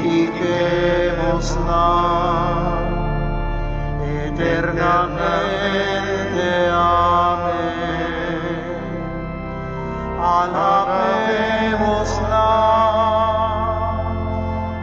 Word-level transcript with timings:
glorifiquémosla 0.00 1.84
eternamente. 4.24 6.48
Amén. 6.72 8.40
Alabémosla 10.40 12.48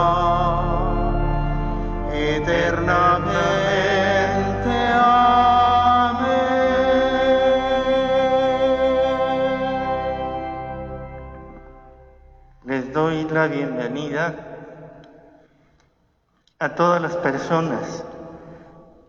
bienvenida 13.47 14.35
a 16.59 16.75
todas 16.75 17.01
las 17.01 17.15
personas 17.17 18.05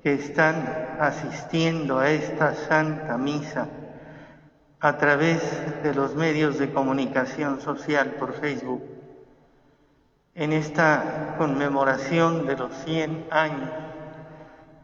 que 0.03 0.15
están 0.15 0.97
asistiendo 0.99 1.99
a 1.99 2.11
esta 2.11 2.55
Santa 2.55 3.17
Misa 3.17 3.69
a 4.81 4.99
través 4.99 5.41
de 5.83 5.95
los 5.95 6.15
medios 6.15 6.59
de 6.59 6.73
comunicación 6.73 7.61
social 7.61 8.17
por 8.19 8.35
Facebook, 8.35 8.83
en 10.35 10.53
esta 10.53 11.37
conmemoración 11.39 12.47
de 12.47 12.57
los 12.57 12.75
100 12.85 13.27
años 13.31 13.71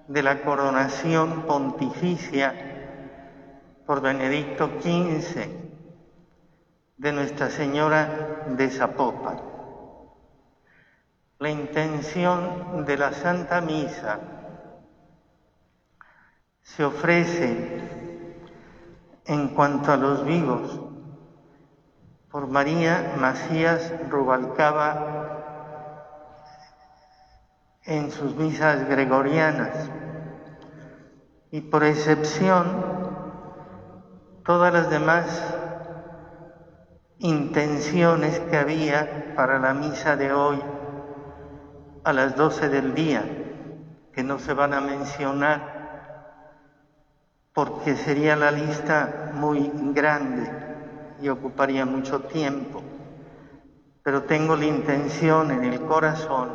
de 0.07 0.23
la 0.23 0.42
coronación 0.42 1.42
pontificia 1.42 2.54
por 3.85 4.00
Benedicto 4.00 4.71
XV 4.80 5.70
de 7.00 7.12
Nuestra 7.12 7.49
Señora 7.49 8.45
de 8.47 8.69
Zapopan. 8.69 9.40
La 11.38 11.49
intención 11.49 12.85
de 12.85 12.99
la 12.99 13.14
Santa 13.14 13.62
Misa 13.62 14.19
se 16.62 16.85
ofrece 16.85 17.80
en 19.25 19.49
cuanto 19.49 19.92
a 19.92 19.97
los 19.97 20.26
vivos 20.26 20.78
por 22.30 22.49
María 22.49 23.14
Macías 23.19 23.95
Rubalcaba 24.11 25.38
en 27.85 28.11
sus 28.11 28.35
misas 28.37 28.87
gregorianas 28.87 29.88
y 31.50 31.62
por 31.62 31.83
excepción 31.83 32.85
todas 34.45 34.71
las 34.75 34.90
demás 34.90 35.54
intenciones 37.21 38.41
que 38.41 38.57
había 38.57 39.35
para 39.37 39.59
la 39.59 39.75
misa 39.75 40.17
de 40.17 40.33
hoy 40.33 40.59
a 42.03 42.12
las 42.15 42.35
12 42.35 42.71
del 42.71 42.95
día, 42.95 43.23
que 44.12 44.23
no 44.23 44.39
se 44.39 44.55
van 44.55 44.73
a 44.73 44.81
mencionar 44.81 45.81
porque 47.53 47.95
sería 47.95 48.37
la 48.37 48.50
lista 48.50 49.33
muy 49.35 49.71
grande 49.93 50.50
y 51.21 51.29
ocuparía 51.29 51.85
mucho 51.85 52.21
tiempo, 52.21 52.83
pero 54.03 54.23
tengo 54.23 54.57
la 54.57 54.65
intención 54.65 55.50
en 55.50 55.65
el 55.65 55.85
corazón 55.85 56.49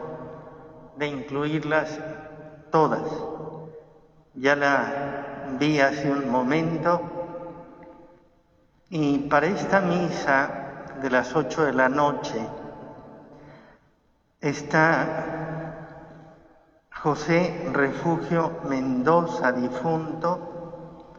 de 0.98 1.08
incluirlas 1.08 2.00
todas. 2.72 3.04
Ya 4.34 4.56
la 4.56 5.56
vi 5.60 5.80
hace 5.80 6.10
un 6.10 6.28
momento 6.28 7.15
y 8.98 9.18
para 9.18 9.48
esta 9.48 9.82
misa 9.82 10.94
de 11.02 11.10
las 11.10 11.36
ocho 11.36 11.66
de 11.66 11.74
la 11.74 11.90
noche 11.90 12.40
está 14.40 15.76
José 17.04 17.72
Refugio 17.74 18.62
Mendoza, 18.70 19.52
difunto, 19.52 21.12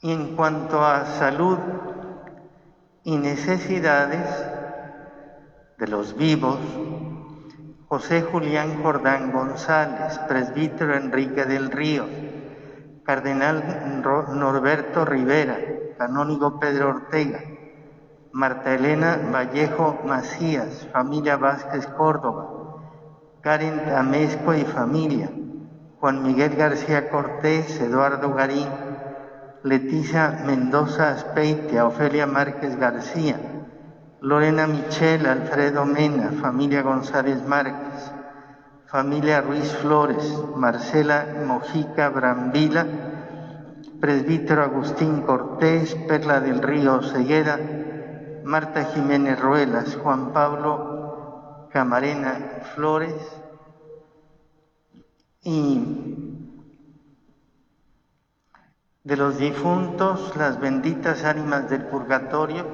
y 0.00 0.12
en 0.12 0.34
cuanto 0.34 0.82
a 0.82 1.04
salud 1.04 1.58
y 3.04 3.18
necesidades 3.18 4.26
de 5.76 5.88
los 5.88 6.16
vivos, 6.16 6.58
José 7.86 8.22
Julián 8.22 8.82
Jordán 8.82 9.30
González, 9.30 10.18
presbítero 10.20 10.96
Enrique 10.96 11.44
del 11.44 11.70
Río, 11.70 12.06
cardenal 13.04 14.00
Norberto 14.32 15.04
Rivera, 15.04 15.58
canónigo 15.98 16.60
Pedro 16.60 16.90
Ortega, 16.90 17.42
Marta 18.32 18.72
Elena 18.72 19.18
Vallejo 19.32 19.98
Macías, 20.04 20.86
familia 20.92 21.36
Vázquez 21.36 21.86
Córdoba, 21.88 22.46
Karen 23.42 23.80
Amezco 23.90 24.54
y 24.54 24.64
familia, 24.64 25.28
Juan 25.98 26.22
Miguel 26.22 26.54
García 26.54 27.10
Cortés, 27.10 27.80
Eduardo 27.80 28.32
Garín, 28.32 28.68
Leticia 29.64 30.38
Mendoza 30.46 31.10
Aspeitia, 31.10 31.84
Ofelia 31.84 32.26
Márquez 32.26 32.78
García, 32.78 33.40
Lorena 34.20 34.68
Michel, 34.68 35.26
Alfredo 35.26 35.84
Mena, 35.84 36.30
familia 36.40 36.82
González 36.82 37.44
Márquez, 37.44 38.12
familia 38.86 39.40
Ruiz 39.40 39.68
Flores, 39.72 40.24
Marcela 40.54 41.26
Mojica 41.44 42.08
Brambila, 42.08 42.86
presbítero 44.00 44.62
Agustín 44.62 45.22
Cortés, 45.22 45.94
Perla 46.06 46.40
del 46.40 46.62
Río 46.62 47.02
Ceguera, 47.02 47.58
Marta 48.44 48.84
Jiménez 48.84 49.40
Ruelas, 49.40 49.96
Juan 49.96 50.32
Pablo 50.32 51.68
Camarena 51.70 52.62
Flores 52.74 53.14
y 55.42 55.80
de 59.04 59.16
los 59.16 59.38
difuntos, 59.38 60.36
las 60.36 60.60
benditas 60.60 61.24
ánimas 61.24 61.68
del 61.70 61.82
purgatorio, 61.84 62.66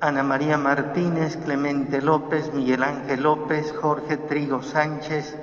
Ana 0.00 0.22
María 0.22 0.56
Martínez, 0.56 1.36
Clemente 1.36 2.00
López, 2.00 2.52
Miguel 2.52 2.82
Ángel 2.82 3.22
López, 3.22 3.72
Jorge 3.72 4.16
Trigo 4.16 4.62
Sánchez, 4.62 5.36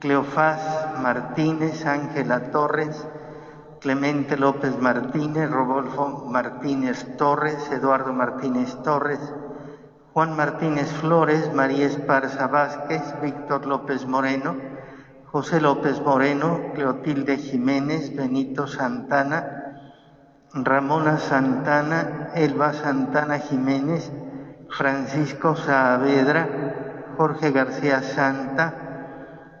Cleofás 0.00 0.60
Martínez, 1.00 1.86
Ángela 1.86 2.50
Torres, 2.50 3.06
Clemente 3.84 4.38
López 4.38 4.78
Martínez, 4.80 5.50
Rodolfo 5.50 6.24
Martínez 6.30 7.06
Torres, 7.18 7.70
Eduardo 7.70 8.14
Martínez 8.14 8.82
Torres, 8.82 9.20
Juan 10.14 10.34
Martínez 10.34 10.90
Flores, 10.90 11.52
María 11.52 11.84
Esparza 11.84 12.46
Vázquez, 12.46 13.02
Víctor 13.20 13.66
López 13.66 14.06
Moreno, 14.06 14.56
José 15.26 15.60
López 15.60 16.00
Moreno, 16.00 16.72
Cleotilde 16.74 17.36
Jiménez, 17.36 18.16
Benito 18.16 18.66
Santana, 18.66 19.44
Ramona 20.54 21.18
Santana, 21.18 22.30
Elba 22.34 22.72
Santana 22.72 23.38
Jiménez, 23.38 24.10
Francisco 24.70 25.56
Saavedra, 25.56 26.48
Jorge 27.18 27.50
García 27.50 28.02
Santa, 28.02 28.72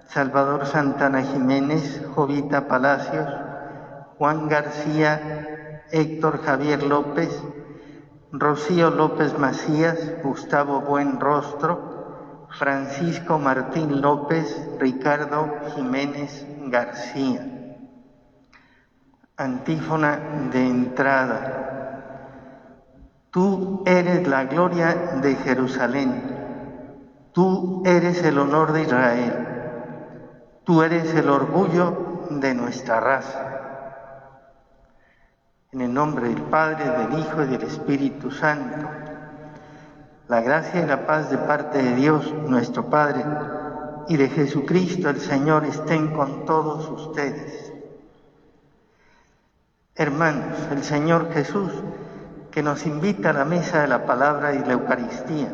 Salvador 0.08 0.64
Santana 0.64 1.20
Jiménez, 1.20 2.02
Jovita 2.14 2.68
Palacios, 2.68 3.43
Juan 4.18 4.48
García, 4.48 5.86
Héctor 5.90 6.42
Javier 6.42 6.82
López, 6.84 7.30
Rocío 8.30 8.90
López 8.90 9.36
Macías, 9.38 10.22
Gustavo 10.22 10.80
Buenrostro, 10.80 12.46
Francisco 12.48 13.38
Martín 13.38 14.00
López, 14.00 14.70
Ricardo 14.78 15.48
Jiménez 15.74 16.46
García. 16.70 17.40
Antífona 19.36 20.48
de 20.52 20.64
entrada. 20.64 21.64
Tú 23.30 23.82
eres 23.84 24.28
la 24.28 24.44
gloria 24.44 24.94
de 25.22 25.34
Jerusalén. 25.34 26.22
Tú 27.32 27.82
eres 27.84 28.22
el 28.22 28.38
honor 28.38 28.72
de 28.72 28.82
Israel. 28.82 29.48
Tú 30.64 30.82
eres 30.82 31.12
el 31.14 31.28
orgullo 31.28 32.28
de 32.30 32.54
nuestra 32.54 33.00
raza. 33.00 33.53
En 35.74 35.80
el 35.80 35.92
nombre 35.92 36.28
del 36.28 36.40
Padre, 36.40 36.84
del 36.88 37.18
Hijo 37.18 37.42
y 37.42 37.46
del 37.46 37.62
Espíritu 37.62 38.30
Santo. 38.30 38.88
La 40.28 40.40
gracia 40.40 40.80
y 40.80 40.86
la 40.86 41.04
paz 41.04 41.32
de 41.32 41.38
parte 41.38 41.82
de 41.82 41.96
Dios, 41.96 42.32
nuestro 42.46 42.88
Padre, 42.88 43.24
y 44.06 44.16
de 44.16 44.28
Jesucristo 44.28 45.10
el 45.10 45.18
Señor 45.18 45.64
estén 45.64 46.14
con 46.14 46.44
todos 46.44 46.88
ustedes. 46.88 47.72
Hermanos, 49.96 50.56
el 50.70 50.84
Señor 50.84 51.32
Jesús, 51.32 51.72
que 52.52 52.62
nos 52.62 52.86
invita 52.86 53.30
a 53.30 53.32
la 53.32 53.44
mesa 53.44 53.82
de 53.82 53.88
la 53.88 54.06
palabra 54.06 54.54
y 54.54 54.60
la 54.60 54.74
Eucaristía, 54.74 55.52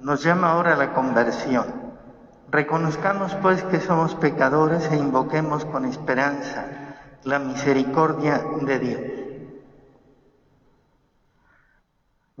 nos 0.00 0.24
llama 0.24 0.52
ahora 0.52 0.72
a 0.72 0.78
la 0.78 0.94
conversión. 0.94 1.66
Reconozcamos 2.50 3.34
pues 3.42 3.62
que 3.64 3.80
somos 3.80 4.14
pecadores 4.14 4.90
e 4.90 4.96
invoquemos 4.96 5.66
con 5.66 5.84
esperanza 5.84 6.64
la 7.24 7.38
misericordia 7.38 8.42
de 8.62 8.78
Dios. 8.78 9.22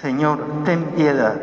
Señor, 0.00 0.64
ten 0.64 0.84
piedad. 0.96 1.40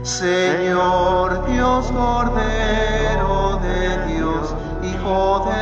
Señor 0.02 1.46
Dios 1.46 1.92
Cordero 1.92 3.60
de 3.62 4.06
Dios, 4.06 4.54
Hijo 4.82 5.46
de 5.46 5.61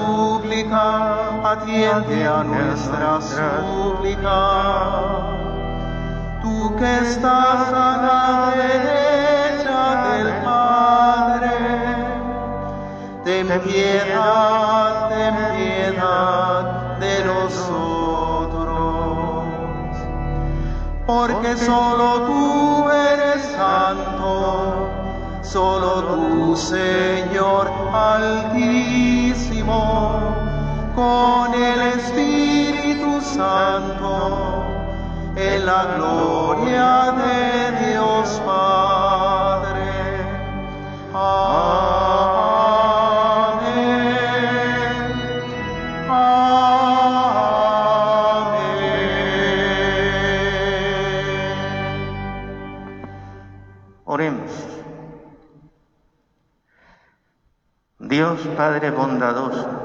súplica, 0.51 1.49
atiende 1.49 2.27
a 2.27 2.43
nuestra 2.43 3.21
súplica. 3.21 4.39
Tú 6.41 6.75
que 6.75 6.97
estás 6.97 7.71
a 7.73 7.97
la 8.07 8.51
derecha 8.57 9.81
del 10.09 10.29
Padre, 10.43 11.55
ten 13.23 13.47
piedad, 13.61 15.09
ten 15.09 15.35
piedad 15.55 16.63
de 16.99 17.13
nosotros. 17.25 18.65
Porque 21.05 21.55
solo 21.55 22.07
tú 22.27 22.89
eres 22.89 23.41
santo, 23.55 24.89
solo 25.43 26.03
tú, 26.03 26.55
Señor 26.57 27.71
Altísimo, 27.93 29.11
con 30.95 31.53
el 31.53 31.81
Espíritu 31.99 33.21
Santo, 33.21 34.65
en 35.35 35.65
la 35.65 35.85
gloria 35.95 37.11
de 37.11 37.91
Dios 37.91 38.41
Padre. 38.45 39.81
Amén. 41.13 41.81
Oremos. 54.05 54.51
Dios 57.99 58.41
Padre 58.57 58.91
bondadoso, 58.91 59.80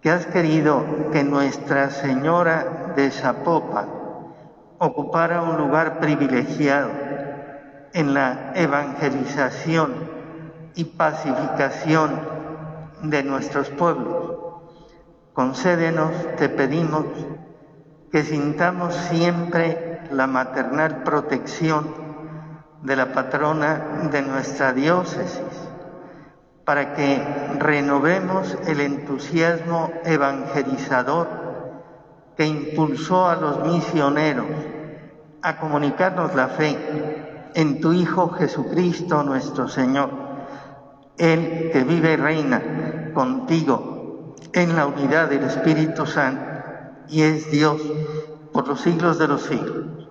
que 0.00 0.10
has 0.10 0.26
querido 0.26 0.84
que 1.12 1.24
Nuestra 1.24 1.90
Señora 1.90 2.92
de 2.94 3.10
Zapopan 3.10 3.88
ocupara 4.78 5.42
un 5.42 5.56
lugar 5.56 5.98
privilegiado 5.98 6.90
en 7.92 8.14
la 8.14 8.52
evangelización 8.54 9.94
y 10.74 10.84
pacificación 10.84 12.20
de 13.02 13.22
nuestros 13.22 13.70
pueblos. 13.70 14.36
Concédenos, 15.32 16.12
te 16.36 16.48
pedimos, 16.48 17.04
que 18.10 18.22
sintamos 18.22 18.94
siempre 18.94 20.00
la 20.10 20.26
maternal 20.26 21.02
protección 21.02 21.86
de 22.82 22.96
la 22.96 23.12
patrona 23.12 24.08
de 24.10 24.22
nuestra 24.22 24.72
diócesis, 24.72 25.67
para 26.68 26.92
que 26.92 27.18
renovemos 27.58 28.54
el 28.66 28.82
entusiasmo 28.82 29.90
evangelizador 30.04 31.26
que 32.36 32.46
impulsó 32.46 33.26
a 33.26 33.36
los 33.36 33.66
misioneros 33.72 34.44
a 35.40 35.56
comunicarnos 35.60 36.34
la 36.34 36.48
fe 36.48 36.76
en 37.54 37.80
tu 37.80 37.94
Hijo 37.94 38.28
Jesucristo 38.32 39.22
nuestro 39.22 39.66
Señor, 39.66 40.10
Él 41.16 41.70
que 41.72 41.84
vive 41.84 42.12
y 42.12 42.16
reina 42.16 43.12
contigo 43.14 44.34
en 44.52 44.76
la 44.76 44.88
unidad 44.88 45.30
del 45.30 45.44
Espíritu 45.44 46.04
Santo 46.04 46.44
y 47.08 47.22
es 47.22 47.50
Dios 47.50 47.80
por 48.52 48.68
los 48.68 48.82
siglos 48.82 49.18
de 49.18 49.26
los 49.26 49.40
siglos. 49.40 50.07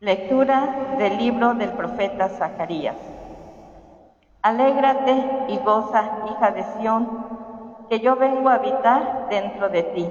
Lectura 0.00 0.94
del 0.96 1.18
libro 1.18 1.54
del 1.54 1.70
profeta 1.70 2.28
Zacarías. 2.28 2.94
Alégrate 4.42 5.46
y 5.48 5.56
goza, 5.58 6.04
hija 6.30 6.52
de 6.52 6.62
Sión, 6.62 7.26
que 7.90 7.98
yo 7.98 8.14
vengo 8.14 8.48
a 8.48 8.54
habitar 8.54 9.26
dentro 9.28 9.68
de 9.68 9.82
ti 9.82 10.08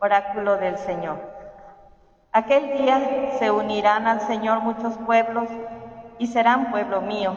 oráculo 0.00 0.56
del 0.56 0.78
Señor. 0.78 1.18
Aquel 2.32 2.78
día 2.78 3.32
se 3.38 3.50
unirán 3.50 4.06
al 4.06 4.22
Señor 4.22 4.60
muchos 4.60 4.96
pueblos 4.96 5.48
y 6.18 6.28
serán 6.28 6.70
pueblo 6.70 7.02
mío. 7.02 7.34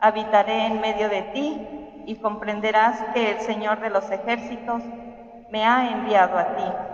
Habitaré 0.00 0.68
en 0.68 0.80
medio 0.80 1.10
de 1.10 1.20
ti 1.34 2.02
y 2.06 2.16
comprenderás 2.16 2.98
que 3.12 3.32
el 3.32 3.40
Señor 3.40 3.80
de 3.80 3.90
los 3.90 4.10
ejércitos 4.10 4.82
me 5.50 5.66
ha 5.66 5.90
enviado 5.90 6.38
a 6.38 6.56
ti. 6.56 6.89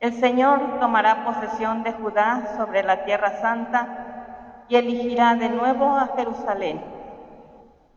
El 0.00 0.12
Señor 0.12 0.78
tomará 0.78 1.24
posesión 1.24 1.82
de 1.82 1.92
Judá 1.92 2.54
sobre 2.56 2.84
la 2.84 3.04
tierra 3.04 3.40
santa 3.40 4.64
y 4.68 4.76
elegirá 4.76 5.34
de 5.34 5.48
nuevo 5.48 5.96
a 5.96 6.08
Jerusalén. 6.14 6.80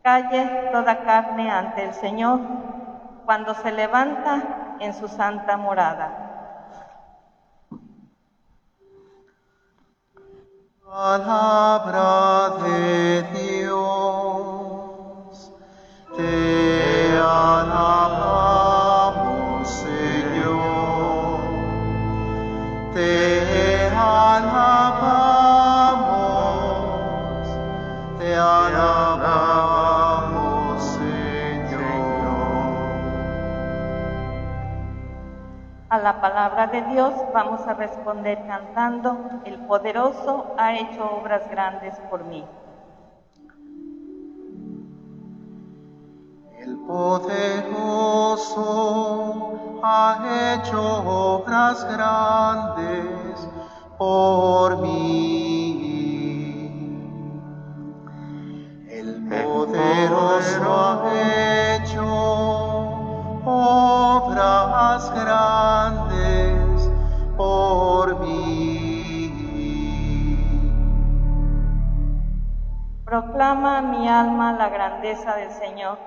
Calle 0.01 0.69
toda 0.71 1.03
carne 1.03 1.51
ante 1.51 1.83
el 1.83 1.93
Señor 1.93 2.39
cuando 3.25 3.53
se 3.53 3.71
levanta 3.71 4.77
en 4.79 4.93
su 4.95 5.07
santa 5.07 5.57
morada. 5.57 6.27
Palabra 10.83 12.57
de 12.63 13.23
Dios, 13.31 13.77
te 16.17 17.17
alabamos, 17.17 18.20
palabra 36.41 36.65
de 36.73 36.81
Dios 36.93 37.13
vamos 37.35 37.61
a 37.67 37.75
responder 37.75 38.43
cantando, 38.47 39.15
el 39.45 39.59
poderoso 39.67 40.55
ha 40.57 40.73
hecho 40.75 41.03
obras 41.21 41.47
grandes 41.51 41.93
por 42.09 42.23
mí. 42.23 42.43
El 46.59 46.77
poderoso 46.87 48.49
ha 49.83 50.57
hecho 50.57 50.81
obras 51.05 51.85
grandes 51.95 53.47
por 53.99 54.79
mí. 54.79 54.97
El 58.89 59.27
poderoso 59.29 60.73
ha 60.73 61.75
hecho 61.75 62.03
obras 63.45 65.11
grandes 65.13 66.00
por 67.41 68.19
mí. 68.19 69.31
Proclama 73.05 73.81
mi 73.81 74.07
alma 74.07 74.53
la 74.53 74.69
grandeza 74.69 75.35
del 75.35 75.51
Señor. 75.51 75.97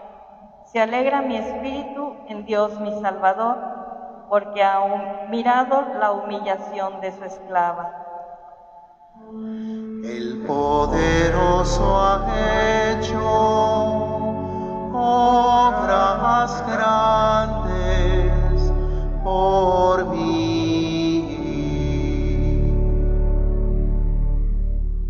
Se 0.70 0.80
alegra 0.80 1.22
mi 1.22 1.36
espíritu 1.36 2.14
en 2.28 2.46
Dios 2.46 2.80
mi 2.80 2.92
Salvador, 3.00 3.56
porque 4.28 4.62
ha 4.62 4.78
mirado 5.28 5.84
la 6.00 6.12
humillación 6.12 7.00
de 7.00 7.12
su 7.12 7.24
esclava. 7.24 7.86
El 10.16 10.44
poderoso 10.46 11.84
ha 12.00 12.16
hecho 12.90 13.20
obras 14.94 16.50
grandes 16.72 18.60
por 19.22 20.06
mí. 20.06 20.33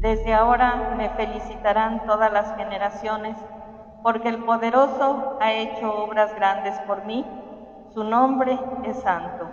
Desde 0.05 0.35
ahora 0.35 0.93
me 0.99 1.09
felicitarán 1.09 2.05
todas 2.05 2.31
las 2.31 2.55
generaciones, 2.59 3.39
porque 4.03 4.29
el 4.29 4.45
poderoso 4.45 5.39
ha 5.41 5.51
hecho 5.55 5.91
obras 5.95 6.35
grandes 6.35 6.79
por 6.81 7.07
mí. 7.07 7.25
Su 7.95 8.05
nombre 8.05 8.59
es 8.85 9.01
santo. 9.01 9.49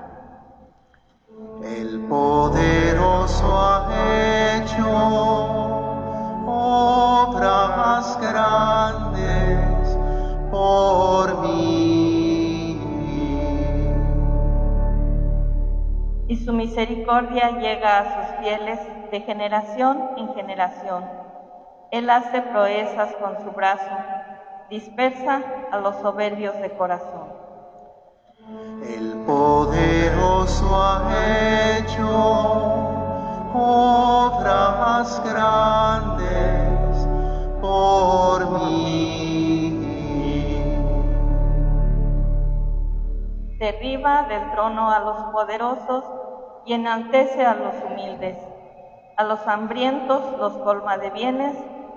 El 1.63 2.01
poderoso 2.01 3.47
ha 3.47 4.57
hecho 4.57 4.85
obras 6.45 8.19
grandes 8.19 9.97
por 10.51 11.39
mí. 11.43 12.77
y 16.27 16.35
su 16.37 16.53
misericordia 16.53 17.59
llega 17.59 17.99
a 17.99 18.03
sus 18.03 18.39
fieles 18.39 18.79
de 19.11 19.21
generación 19.21 20.11
en 20.17 20.33
generación. 20.33 21.03
Él 21.91 22.09
hace 22.09 22.41
proezas 22.41 23.13
con 23.15 23.37
su 23.43 23.51
brazo, 23.51 23.91
dispersa 24.69 25.41
a 25.69 25.77
los 25.79 25.97
soberbios 25.97 26.57
de 26.61 26.69
corazón. 26.71 27.27
El 28.87 29.23
poderoso 29.25 30.65
ha 30.73 31.11
hecho 31.77 32.07
obras 33.53 35.21
grandes 35.25 37.07
por 37.59 38.49
mí. 38.51 39.77
Derriba 43.59 44.23
del 44.23 44.51
trono 44.51 44.89
a 44.89 44.99
los 45.01 45.23
poderosos 45.33 46.05
y 46.65 46.73
enaltece 46.73 47.45
a 47.45 47.53
los 47.55 47.75
humildes. 47.83 48.50
A 49.17 49.23
los 49.23 49.45
hambrientos 49.47 50.21
los 50.39 50.53
colma 50.59 50.97
de 50.97 51.09
bienes 51.11 51.55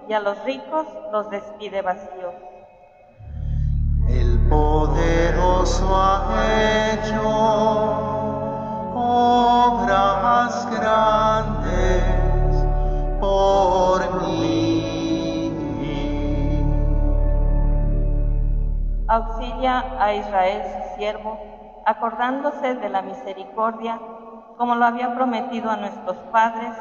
y 0.08 0.12
a 0.12 0.20
los 0.20 0.42
ricos 0.44 0.86
los 1.12 1.30
despide 1.30 1.80
vacíos. 1.82 2.34
El 4.08 4.38
poderoso 4.48 5.88
ha 5.94 6.44
hecho 6.92 7.22
obras 8.94 10.68
grandes 10.70 12.02
por 13.20 14.22
mí. 14.22 14.64
Auxilia 19.06 19.84
a 20.00 20.14
Israel 20.14 20.62
su 20.64 20.96
siervo, 20.96 21.38
acordándose 21.86 22.74
de 22.74 22.88
la 22.88 23.02
misericordia, 23.02 24.00
como 24.56 24.74
lo 24.74 24.84
había 24.84 25.14
prometido 25.14 25.70
a 25.70 25.76
nuestros 25.76 26.16
padres, 26.32 26.72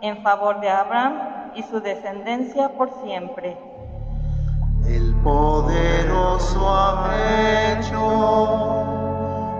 en 0.00 0.22
favor 0.22 0.60
de 0.60 0.68
Abraham 0.68 1.52
y 1.54 1.62
su 1.62 1.80
descendencia 1.80 2.76
por 2.76 2.90
siempre. 3.02 3.56
El 4.86 5.14
poderoso 5.22 6.68
ha 6.68 7.14
hecho 7.72 8.94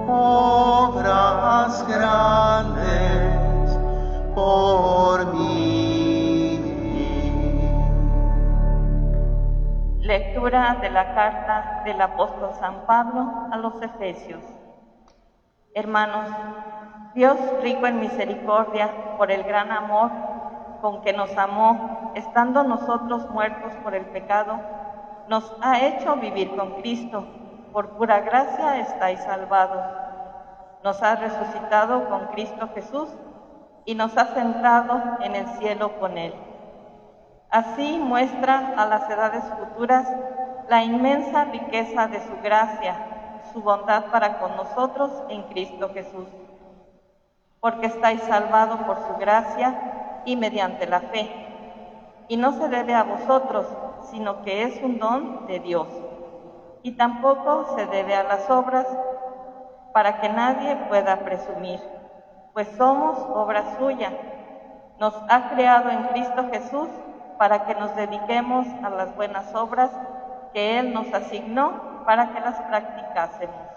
obras 0.07 1.87
grandes 1.89 3.79
por 4.35 5.35
mí. 5.35 6.61
Lectura 10.01 10.77
de 10.83 10.91
la 10.91 11.15
carta 11.15 11.83
del 11.87 12.01
apóstol 12.03 12.51
San 12.61 12.85
Pablo 12.87 13.49
a 13.51 13.57
los 13.57 13.81
Efesios. 13.81 14.43
Hermanos, 15.75 16.29
Dios 17.15 17.39
rico 17.63 17.87
en 17.87 18.01
misericordia 18.01 19.17
por 19.17 19.31
el 19.31 19.45
gran 19.45 19.71
amor 19.71 20.11
con 20.81 21.01
que 21.01 21.13
nos 21.13 21.35
amó, 21.39 22.13
estando 22.15 22.65
nosotros 22.65 23.31
muertos 23.31 23.73
por 23.85 23.95
el 23.95 24.05
pecado, 24.07 24.59
nos 25.29 25.57
ha 25.63 25.81
hecho 25.81 26.17
vivir 26.17 26.55
con 26.57 26.73
Cristo. 26.83 27.25
Por 27.73 27.91
pura 27.91 28.21
gracia 28.21 28.81
estáis 28.81 29.21
salvados. 29.21 29.83
Nos 30.83 31.03
ha 31.03 31.15
resucitado 31.15 32.09
con 32.09 32.27
Cristo 32.27 32.69
Jesús 32.75 33.09
y 33.85 33.95
nos 33.95 34.17
ha 34.19 34.35
sentado 34.35 35.01
en 35.21 35.37
el 35.37 35.47
cielo 35.59 35.99
con 36.01 36.19
Él. 36.19 36.35
Así 37.49 37.99
muestra 37.99 38.75
a 38.77 38.87
las 38.87 39.09
edades 39.09 39.45
futuras 39.59 40.07
la 40.69 40.83
inmensa 40.83 41.45
riqueza 41.45 42.09
de 42.09 42.19
su 42.21 42.37
gracia, 42.43 42.97
su 43.53 43.63
bondad 43.63 44.07
para 44.11 44.39
con 44.39 44.57
nosotros 44.57 45.11
en 45.29 45.45
Cristo 45.45 45.91
Jesús. 45.95 46.27
Porque 47.65 47.87
estáis 47.87 48.21
salvados 48.25 48.79
por 48.81 48.99
su 49.07 49.17
gracia 49.17 50.21
y 50.27 50.37
mediante 50.37 50.87
la 50.87 51.01
fe. 51.01 51.31
Y 52.29 52.37
no 52.37 52.53
se 52.53 52.69
debe 52.69 52.95
a 52.95 53.05
vosotros, 53.05 53.67
sino 54.11 54.43
que 54.43 54.65
es 54.65 54.83
un 54.83 54.99
don 54.99 55.47
de 55.47 55.61
Dios. 55.61 55.89
Y 56.83 56.99
tampoco 56.99 57.75
se 57.75 57.87
debe 57.87 58.17
a 58.17 58.25
las 58.25 58.51
obras 58.51 58.87
para 59.95 60.21
que 60.21 60.29
nadie 60.29 60.77
pueda 60.91 61.17
presumir, 61.21 61.81
pues 62.53 62.69
somos 62.77 63.17
obra 63.35 63.79
suya. 63.79 64.13
Nos 64.99 65.15
ha 65.31 65.49
creado 65.55 65.89
en 65.89 66.03
Cristo 66.09 66.45
Jesús 66.53 66.91
para 67.39 67.65
que 67.65 67.75
nos 67.77 67.97
dediquemos 67.97 68.67
a 68.83 68.91
las 68.91 69.17
buenas 69.17 69.55
obras 69.55 69.91
que 70.53 70.79
Él 70.81 70.93
nos 70.93 71.11
asignó 71.15 72.05
para 72.05 72.29
que 72.29 72.41
las 72.41 72.61
practicásemos. 72.61 73.74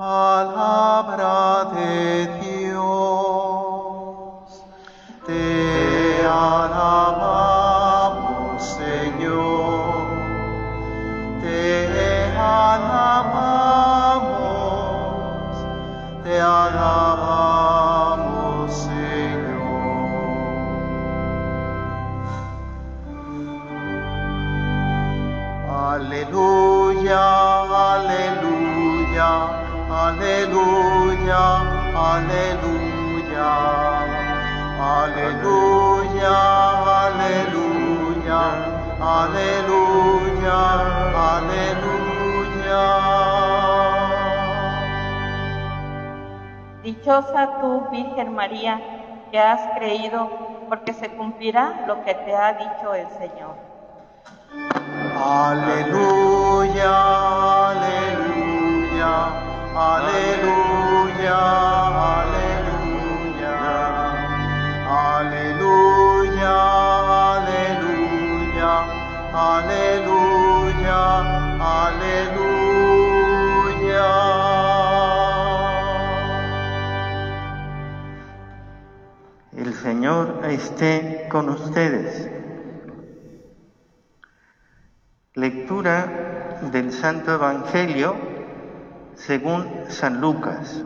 Palabra 0.00 1.68
de 1.74 2.26
Dios, 2.40 2.88
te 5.26 6.24
alabamos, 6.24 7.42
Señor, 8.78 10.08
te 11.42 12.32
alabamos, 12.34 13.10
te 16.24 16.40
alabamos, 16.40 17.19
aleluya, 30.20 31.44
aleluya, 31.96 33.48
aleluya, 35.00 36.36
aleluya, 37.08 38.42
aleluya, 39.00 40.60
aleluya. 41.30 42.84
Dichosa 46.82 47.42
tú, 47.60 47.88
Virgen 47.90 48.34
María, 48.34 48.74
que 49.30 49.38
has 49.40 49.60
creído, 49.78 50.28
porque 50.68 50.92
se 50.92 51.08
cumplirá 51.16 51.84
lo 51.86 52.04
que 52.04 52.14
te 52.14 52.36
ha 52.36 52.52
dicho 52.52 52.94
el 52.94 53.08
Señor. 53.18 53.56
Aleluya, 55.16 56.92
aleluya, 57.70 59.49
aleluya, 59.74 61.38
aleluya, 62.20 63.56
aleluya, 65.14 66.56
aleluya, 67.30 68.72
aleluya, 69.32 71.00
aleluya. 71.60 72.50
El 79.56 79.74
Señor 79.74 80.40
esté 80.44 81.28
con 81.30 81.48
ustedes. 81.48 82.28
Lectura 85.34 86.58
del 86.72 86.92
Santo 86.92 87.32
Evangelio 87.32 88.29
según 89.26 89.84
San 89.88 90.20
Lucas. 90.20 90.82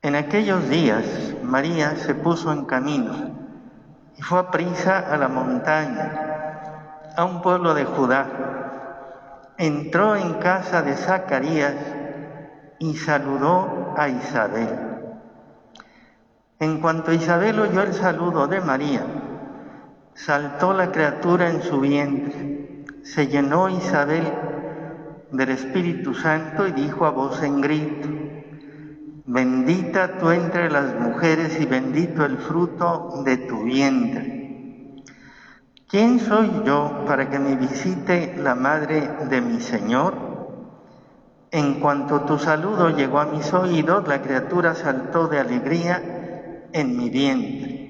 En 0.00 0.14
aquellos 0.14 0.68
días 0.68 1.04
María 1.42 1.96
se 1.96 2.14
puso 2.14 2.52
en 2.52 2.64
camino 2.64 3.12
y 4.16 4.22
fue 4.22 4.38
a 4.38 4.50
prisa 4.50 4.98
a 4.98 5.16
la 5.16 5.28
montaña, 5.28 7.12
a 7.16 7.24
un 7.24 7.42
pueblo 7.42 7.74
de 7.74 7.84
Judá. 7.84 8.26
Entró 9.58 10.16
en 10.16 10.34
casa 10.34 10.82
de 10.82 10.94
Zacarías 10.94 11.74
y 12.78 12.96
saludó 12.96 13.94
a 13.96 14.08
Isabel. 14.08 14.68
En 16.58 16.80
cuanto 16.80 17.12
Isabel 17.12 17.60
oyó 17.60 17.82
el 17.82 17.92
saludo 17.92 18.46
de 18.46 18.60
María, 18.60 19.02
saltó 20.14 20.72
la 20.72 20.90
criatura 20.90 21.50
en 21.50 21.62
su 21.62 21.80
vientre, 21.80 22.84
se 23.02 23.26
llenó 23.26 23.68
Isabel 23.68 24.53
del 25.30 25.50
Espíritu 25.50 26.14
Santo 26.14 26.66
y 26.66 26.72
dijo 26.72 27.06
a 27.06 27.10
voz 27.10 27.42
en 27.42 27.60
grito, 27.60 28.08
bendita 29.26 30.18
tú 30.18 30.30
entre 30.30 30.70
las 30.70 30.94
mujeres 31.00 31.58
y 31.60 31.66
bendito 31.66 32.24
el 32.24 32.38
fruto 32.38 33.22
de 33.24 33.36
tu 33.38 33.64
vientre. 33.64 35.04
¿Quién 35.88 36.18
soy 36.18 36.50
yo 36.64 37.04
para 37.06 37.30
que 37.30 37.38
me 37.38 37.56
visite 37.56 38.34
la 38.36 38.54
madre 38.54 39.08
de 39.28 39.40
mi 39.40 39.60
Señor? 39.60 40.14
En 41.50 41.78
cuanto 41.78 42.22
tu 42.22 42.38
saludo 42.38 42.90
llegó 42.90 43.20
a 43.20 43.26
mis 43.26 43.52
oídos, 43.54 44.08
la 44.08 44.20
criatura 44.20 44.74
saltó 44.74 45.28
de 45.28 45.38
alegría 45.38 46.68
en 46.72 46.96
mi 46.96 47.10
vientre. 47.10 47.84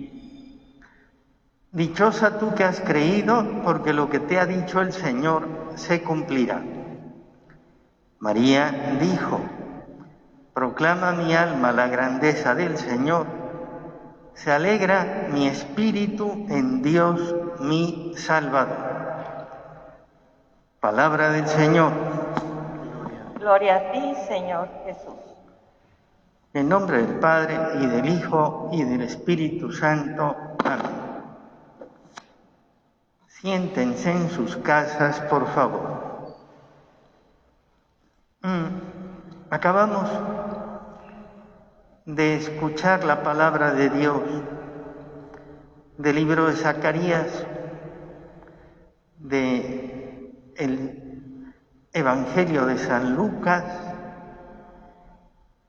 Dichosa 1.73 2.38
tú 2.38 2.55
que 2.55 2.62
has 2.62 2.81
creído, 2.81 3.62
porque 3.64 3.92
lo 3.92 4.09
que 4.11 4.20
te 4.20 4.38
ha 4.38 4.47
dicho 4.47 4.81
el 4.81 4.92
Señor 4.92 5.49
se 5.77 6.03
cumplirá. 6.03 6.62
María 8.25 8.97
dijo, 8.99 9.39
proclama 10.55 11.13
mi 11.13 11.35
alma 11.35 11.73
la 11.73 11.89
grandeza 11.89 12.55
del 12.55 12.79
Señor, 12.79 13.27
se 14.33 14.51
alegra 14.51 15.29
mi 15.31 15.47
espíritu 15.47 16.47
en 16.49 16.81
Dios 16.81 17.37
mi 17.61 18.15
Salvador. 18.17 18.79
Palabra 20.81 21.33
del 21.33 21.47
Señor. 21.47 21.93
Gloria 23.39 23.77
a 23.77 23.93
ti, 23.93 24.15
Señor 24.27 24.71
Jesús. 24.87 25.21
En 26.55 26.71
nombre 26.71 27.03
del 27.03 27.19
Padre 27.19 27.59
y 27.79 27.87
del 27.87 28.07
Hijo 28.07 28.71
y 28.73 28.85
del 28.85 29.03
Espíritu 29.03 29.71
Santo. 29.71 30.35
Amén. 30.65 30.97
Siéntense 33.27 34.13
en 34.13 34.31
sus 34.31 34.57
casas, 34.57 35.21
por 35.29 35.47
favor. 35.49 36.13
Mm, 38.45 39.49
Acabamos 39.49 40.07
de 42.05 42.37
escuchar 42.37 43.03
la 43.05 43.23
palabra 43.23 43.73
de 43.73 43.89
Dios 43.89 44.21
del 45.97 46.17
libro 46.17 46.49
de 46.49 46.53
Zacarías, 46.53 47.47
de 49.17 50.31
el 50.57 51.25
Evangelio 51.95 52.67
de 52.67 52.77
San 52.77 53.17
Lucas, 53.17 53.65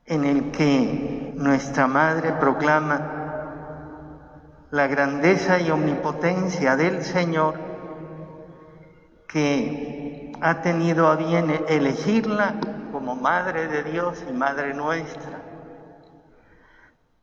en 0.04 0.26
el 0.26 0.50
que 0.50 1.32
nuestra 1.38 1.86
madre 1.86 2.32
proclama 2.32 3.00
la 4.70 4.86
grandeza 4.86 5.58
y 5.60 5.70
omnipotencia 5.70 6.76
del 6.76 7.02
Señor 7.02 7.54
que 9.28 10.05
ha 10.40 10.60
tenido 10.62 11.08
a 11.08 11.16
bien 11.16 11.64
elegirla 11.68 12.54
como 12.92 13.14
Madre 13.14 13.68
de 13.68 13.82
Dios 13.84 14.22
y 14.28 14.32
Madre 14.32 14.74
nuestra, 14.74 15.40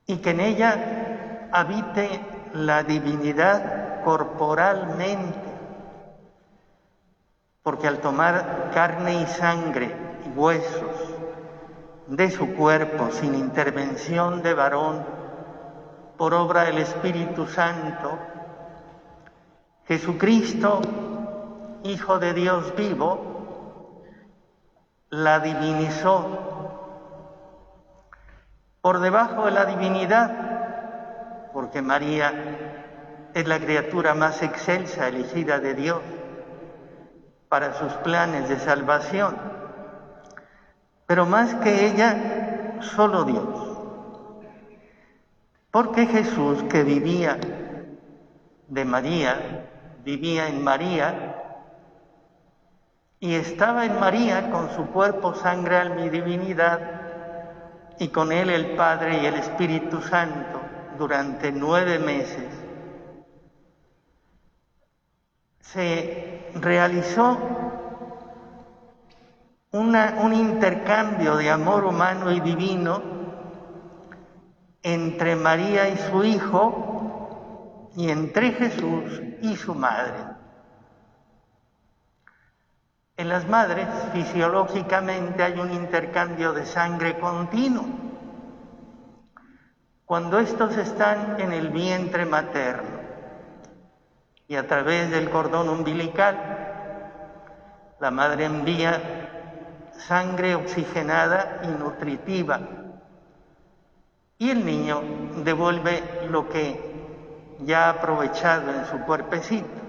y 0.05 0.17
que 0.17 0.31
en 0.31 0.39
ella 0.39 1.49
habite 1.51 2.19
la 2.53 2.83
divinidad 2.83 4.03
corporalmente, 4.03 5.51
porque 7.61 7.87
al 7.87 7.99
tomar 7.99 8.71
carne 8.73 9.21
y 9.21 9.25
sangre 9.25 9.95
y 10.25 10.29
huesos 10.37 11.13
de 12.07 12.29
su 12.29 12.53
cuerpo 12.53 13.09
sin 13.11 13.35
intervención 13.35 14.41
de 14.43 14.53
varón, 14.53 15.05
por 16.17 16.33
obra 16.33 16.65
del 16.65 16.77
Espíritu 16.79 17.47
Santo, 17.47 18.19
Jesucristo, 19.87 20.81
Hijo 21.83 22.17
de 22.17 22.33
Dios 22.33 22.73
vivo, 22.77 24.01
la 25.09 25.39
divinizó 25.41 26.73
por 28.81 28.99
debajo 28.99 29.45
de 29.45 29.51
la 29.51 29.65
divinidad, 29.65 31.51
porque 31.51 31.81
María 31.81 32.31
es 33.33 33.47
la 33.47 33.59
criatura 33.59 34.13
más 34.13 34.41
excelsa 34.41 35.09
elegida 35.09 35.59
de 35.59 35.73
Dios 35.73 36.01
para 37.49 37.73
sus 37.73 37.91
planes 37.95 38.47
de 38.47 38.59
salvación. 38.59 39.35
Pero 41.05 41.25
más 41.25 41.53
que 41.55 41.85
ella, 41.85 42.79
solo 42.81 43.25
Dios. 43.25 43.77
Porque 45.69 46.05
Jesús, 46.05 46.63
que 46.63 46.83
vivía 46.83 47.37
de 48.67 48.85
María, 48.85 49.67
vivía 50.03 50.47
en 50.47 50.63
María, 50.63 51.32
y 53.23 53.35
estaba 53.35 53.85
en 53.85 53.97
María 54.01 54.51
con 54.51 54.69
su 54.75 54.87
cuerpo, 54.87 55.33
sangre, 55.33 55.77
alma 55.77 56.01
y 56.01 56.09
divinidad, 56.09 56.81
y 57.97 58.09
con 58.09 58.33
él 58.33 58.49
el 58.49 58.75
Padre 58.75 59.21
y 59.21 59.25
el 59.25 59.35
Espíritu 59.35 60.01
Santo 60.01 60.59
durante 60.97 61.49
nueve 61.53 61.99
meses. 61.99 62.49
Se 65.61 66.51
realizó 66.55 67.37
un 69.71 70.33
intercambio 70.33 71.37
de 71.37 71.49
amor 71.49 71.85
humano 71.85 72.29
y 72.29 72.41
divino 72.41 73.01
entre 74.81 75.37
María 75.37 75.87
y 75.87 75.95
su 75.95 76.25
Hijo 76.25 77.89
y 77.95 78.09
entre 78.09 78.51
Jesús 78.51 79.21
y 79.41 79.55
su 79.55 79.73
madre. 79.73 80.32
En 83.15 83.29
las 83.29 83.47
madres, 83.47 83.87
fisiológicamente, 84.11 85.43
hay 85.43 85.59
un 85.59 85.71
intercambio 85.71 86.51
de 86.51 86.65
sangre 86.65 87.19
continuo. 87.19 87.85
Cuando 90.03 90.39
estos 90.39 90.75
están 90.77 91.39
en 91.39 91.53
el 91.53 91.69
vientre 91.69 92.25
materno 92.25 92.99
y 94.47 94.55
a 94.55 94.67
través 94.67 95.11
del 95.11 95.29
cordón 95.29 95.69
umbilical, 95.69 96.37
la 97.99 98.09
madre 98.09 98.45
envía 98.45 98.99
sangre 100.07 100.55
oxigenada 100.55 101.61
y 101.63 101.67
nutritiva. 101.67 102.61
Y 104.39 104.49
el 104.49 104.65
niño 104.65 105.01
devuelve 105.43 106.27
lo 106.31 106.49
que 106.49 106.79
ya 107.59 107.85
ha 107.85 107.89
aprovechado 107.89 108.73
en 108.73 108.85
su 108.85 108.97
cuerpecito. 109.05 109.82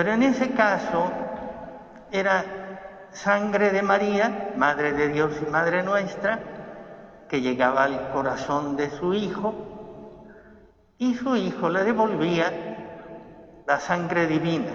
Pero 0.00 0.14
en 0.14 0.22
ese 0.22 0.52
caso 0.52 1.12
era 2.10 2.42
sangre 3.12 3.70
de 3.70 3.82
María, 3.82 4.54
Madre 4.56 4.94
de 4.94 5.08
Dios 5.08 5.34
y 5.46 5.50
Madre 5.50 5.82
nuestra, 5.82 6.38
que 7.28 7.42
llegaba 7.42 7.84
al 7.84 8.10
corazón 8.10 8.78
de 8.78 8.88
su 8.88 9.12
hijo 9.12 9.52
y 10.96 11.14
su 11.16 11.36
hijo 11.36 11.68
le 11.68 11.84
devolvía 11.84 12.50
la 13.66 13.78
sangre 13.78 14.26
divina 14.26 14.72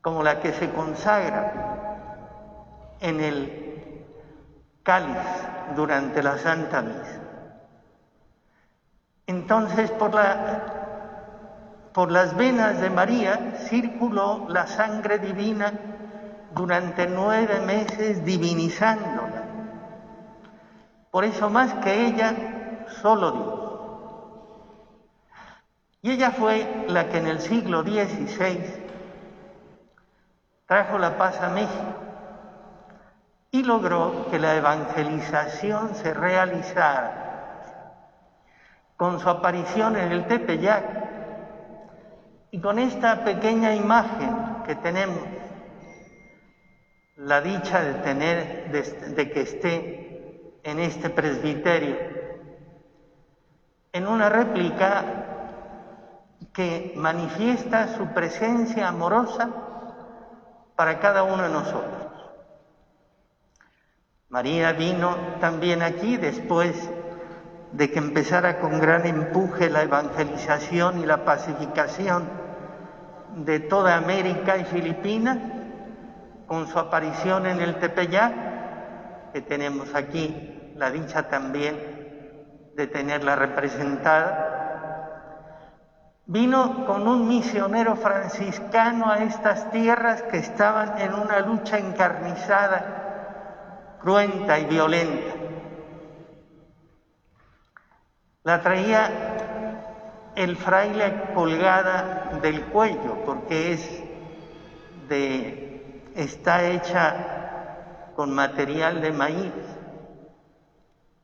como 0.00 0.22
la 0.22 0.40
que 0.40 0.54
se 0.54 0.70
consagra 0.70 1.52
en 2.98 3.20
el 3.20 4.06
cáliz 4.82 5.18
durante 5.76 6.22
la 6.22 6.38
Santa 6.38 6.80
Misa. 6.80 7.20
Entonces, 9.26 9.90
por, 9.90 10.14
la, 10.14 10.79
por 11.92 12.12
las 12.12 12.36
venas 12.36 12.80
de 12.80 12.90
María 12.90 13.54
circuló 13.68 14.46
la 14.48 14.66
sangre 14.66 15.18
divina 15.18 15.72
durante 16.54 17.06
nueve 17.06 17.60
meses 17.60 18.24
divinizándola. 18.24 19.42
Por 21.10 21.24
eso 21.24 21.50
más 21.50 21.74
que 21.74 22.06
ella, 22.06 22.86
solo 23.02 23.30
Dios. 23.32 23.70
Y 26.02 26.12
ella 26.12 26.30
fue 26.30 26.86
la 26.88 27.08
que 27.08 27.18
en 27.18 27.26
el 27.26 27.40
siglo 27.40 27.82
XVI 27.82 28.62
trajo 30.66 30.98
la 30.98 31.18
paz 31.18 31.40
a 31.40 31.48
México 31.48 31.94
y 33.50 33.64
logró 33.64 34.28
que 34.30 34.38
la 34.38 34.54
evangelización 34.54 35.96
se 35.96 36.14
realizara 36.14 37.26
con 38.96 39.18
su 39.18 39.28
aparición 39.28 39.96
en 39.96 40.12
el 40.12 40.26
Tepeyac 40.26 41.19
y 42.52 42.60
con 42.60 42.78
esta 42.78 43.24
pequeña 43.24 43.74
imagen 43.74 44.62
que 44.66 44.74
tenemos, 44.74 45.22
la 47.16 47.40
dicha 47.40 47.82
de 47.82 47.94
tener, 47.94 48.70
de, 49.14 49.30
que 49.30 49.40
esté 49.42 50.60
en 50.64 50.80
este 50.80 51.10
presbiterio, 51.10 51.96
en 53.92 54.06
una 54.06 54.28
réplica 54.28 55.04
que 56.52 56.94
manifiesta 56.96 57.96
su 57.96 58.06
presencia 58.08 58.88
amorosa 58.88 59.50
para 60.74 60.98
cada 60.98 61.22
uno 61.22 61.42
de 61.42 61.50
nosotros. 61.50 62.06
María 64.28 64.72
vino 64.72 65.16
también 65.40 65.82
aquí 65.82 66.16
después 66.16 66.74
de 67.72 67.90
que 67.90 67.98
empezara 67.98 68.60
con 68.60 68.80
gran 68.80 69.06
empuje 69.06 69.70
la 69.70 69.82
evangelización 69.82 71.00
y 71.00 71.06
la 71.06 71.24
pacificación 71.24 72.39
de 73.36 73.60
toda 73.60 73.96
América 73.96 74.56
y 74.56 74.64
Filipinas, 74.64 75.38
con 76.46 76.66
su 76.66 76.78
aparición 76.78 77.46
en 77.46 77.60
el 77.60 77.78
Tepeyac, 77.78 79.32
que 79.32 79.40
tenemos 79.40 79.94
aquí 79.94 80.72
la 80.76 80.90
dicha 80.90 81.28
también 81.28 81.76
de 82.74 82.86
tenerla 82.86 83.36
representada, 83.36 84.60
Vino 86.32 86.86
con 86.86 87.08
un 87.08 87.26
misionero 87.26 87.96
franciscano 87.96 89.10
a 89.10 89.24
estas 89.24 89.68
tierras 89.72 90.22
que 90.22 90.36
estaban 90.36 91.00
en 91.00 91.12
una 91.12 91.40
lucha 91.40 91.76
encarnizada, 91.76 93.96
cruenta 94.00 94.56
y 94.60 94.64
violenta. 94.66 95.34
La 98.44 98.62
traía 98.62 99.49
el 100.34 100.56
fraile 100.56 101.32
colgada 101.34 102.38
del 102.42 102.62
cuello 102.66 103.16
porque 103.24 103.72
es 103.72 104.02
de 105.08 106.10
está 106.14 106.64
hecha 106.64 108.12
con 108.14 108.34
material 108.34 109.00
de 109.00 109.12
maíz 109.12 109.52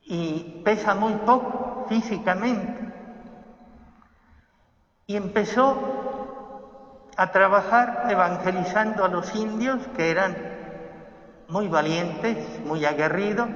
y 0.02 0.62
pesa 0.64 0.94
muy 0.94 1.14
poco 1.14 1.86
físicamente. 1.88 2.92
Y 5.06 5.16
empezó 5.16 5.76
a 7.16 7.30
trabajar 7.30 8.06
evangelizando 8.10 9.04
a 9.04 9.08
los 9.08 9.34
indios 9.34 9.80
que 9.96 10.10
eran 10.10 10.36
muy 11.48 11.68
valientes, 11.68 12.36
muy 12.64 12.84
aguerridos, 12.84 13.48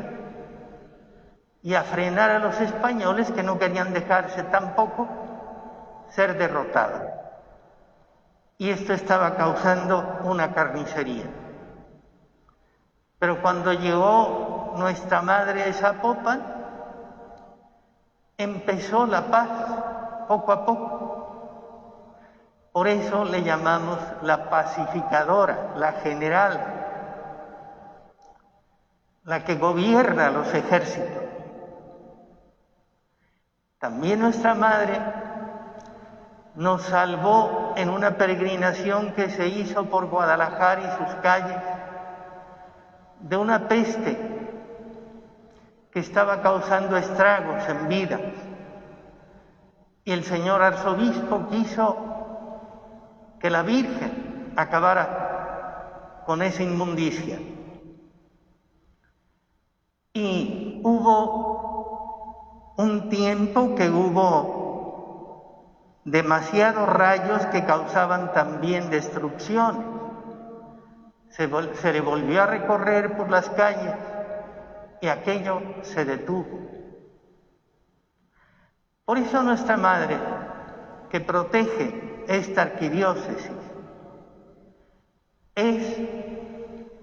y 1.62 1.74
a 1.74 1.82
frenar 1.82 2.30
a 2.30 2.38
los 2.38 2.58
españoles 2.60 3.30
que 3.32 3.42
no 3.42 3.58
querían 3.58 3.92
dejarse 3.92 4.42
tampoco 4.44 5.08
ser 6.10 6.36
derrotados. 6.36 7.02
Y 8.58 8.70
esto 8.70 8.92
estaba 8.92 9.36
causando 9.36 10.20
una 10.24 10.52
carnicería. 10.52 11.24
Pero 13.18 13.40
cuando 13.42 13.72
llegó 13.72 14.74
nuestra 14.76 15.22
madre 15.22 15.64
a 15.64 15.72
Zapopan, 15.72 16.42
empezó 18.36 19.06
la 19.06 19.22
paz 19.30 19.48
poco 20.28 20.52
a 20.52 20.64
poco. 20.64 21.10
Por 22.72 22.86
eso 22.86 23.24
le 23.24 23.42
llamamos 23.42 23.98
la 24.22 24.48
pacificadora, 24.48 25.72
la 25.76 25.92
general, 25.92 26.60
la 29.24 29.44
que 29.44 29.56
gobierna 29.56 30.30
los 30.30 30.52
ejércitos. 30.54 31.24
También 33.78 34.20
nuestra 34.20 34.54
madre 34.54 35.00
nos 36.54 36.82
salvó 36.82 37.74
en 37.76 37.88
una 37.88 38.16
peregrinación 38.16 39.12
que 39.12 39.30
se 39.30 39.48
hizo 39.48 39.84
por 39.86 40.06
Guadalajara 40.06 40.82
y 40.82 41.04
sus 41.04 41.14
calles 41.16 41.56
de 43.20 43.36
una 43.36 43.68
peste 43.68 44.18
que 45.90 46.00
estaba 46.00 46.42
causando 46.42 46.96
estragos 46.96 47.68
en 47.68 47.88
vidas. 47.88 48.20
Y 50.04 50.12
el 50.12 50.24
señor 50.24 50.62
arzobispo 50.62 51.48
quiso 51.50 51.96
que 53.38 53.50
la 53.50 53.62
Virgen 53.62 54.52
acabara 54.56 56.22
con 56.26 56.42
esa 56.42 56.62
inmundicia. 56.62 57.38
Y 60.12 60.80
hubo 60.84 62.74
un 62.76 63.08
tiempo 63.08 63.74
que 63.74 63.88
hubo 63.90 64.69
demasiados 66.04 66.88
rayos 66.88 67.46
que 67.46 67.64
causaban 67.64 68.32
también 68.32 68.90
destrucción. 68.90 70.00
Se, 71.28 71.48
se, 71.76 71.92
le 71.92 72.00
volvió 72.00 72.42
a 72.42 72.46
recorrer 72.46 73.16
por 73.16 73.30
las 73.30 73.48
calles 73.50 73.94
y 75.00 75.08
aquello 75.08 75.60
se 75.82 76.04
detuvo. 76.04 76.70
Por 79.04 79.18
eso 79.18 79.42
nuestra 79.42 79.76
Madre, 79.76 80.18
que 81.10 81.20
protege 81.20 82.24
esta 82.28 82.62
arquidiócesis, 82.62 83.50
es 85.54 85.98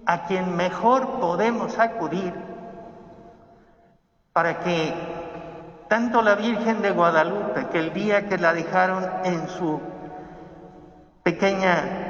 a 0.06 0.26
quien 0.26 0.56
mejor 0.56 1.20
podemos 1.20 1.78
acudir 1.78 2.32
para 4.32 4.60
que 4.60 4.94
tanto 5.88 6.22
la 6.22 6.34
Virgen 6.34 6.82
de 6.82 6.90
Guadalupe, 6.90 7.68
que 7.68 7.78
el 7.78 7.92
día 7.92 8.28
que 8.28 8.38
la 8.38 8.52
dejaron 8.52 9.04
en 9.24 9.48
su 9.48 9.80
pequeña 11.22 12.08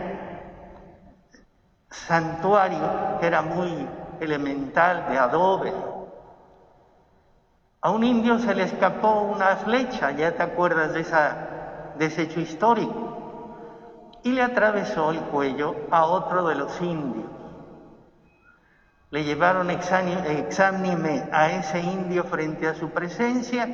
santuario, 1.88 3.18
que 3.20 3.26
era 3.26 3.42
muy 3.42 3.88
elemental, 4.20 5.08
de 5.08 5.18
adobe, 5.18 5.72
a 7.80 7.90
un 7.90 8.02
indio 8.02 8.38
se 8.40 8.54
le 8.54 8.64
escapó 8.64 9.20
una 9.22 9.56
flecha, 9.56 10.10
ya 10.10 10.32
te 10.32 10.42
acuerdas 10.42 10.92
de, 10.92 11.04
de 11.96 12.06
ese 12.06 12.22
hecho 12.22 12.40
histórico, 12.40 13.14
y 14.24 14.32
le 14.32 14.42
atravesó 14.42 15.12
el 15.12 15.20
cuello 15.20 15.76
a 15.90 16.04
otro 16.04 16.48
de 16.48 16.56
los 16.56 16.80
indios. 16.80 17.37
Le 19.10 19.24
llevaron 19.24 19.70
exánime 19.70 21.28
a 21.32 21.50
ese 21.52 21.80
indio 21.80 22.24
frente 22.24 22.66
a 22.66 22.74
su 22.74 22.90
presencia 22.90 23.66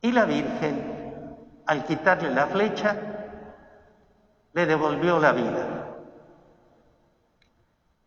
y 0.00 0.12
la 0.12 0.24
Virgen, 0.24 1.36
al 1.66 1.84
quitarle 1.84 2.30
la 2.30 2.46
flecha, 2.46 2.96
le 4.52 4.66
devolvió 4.66 5.20
la 5.20 5.32
vida. 5.32 5.66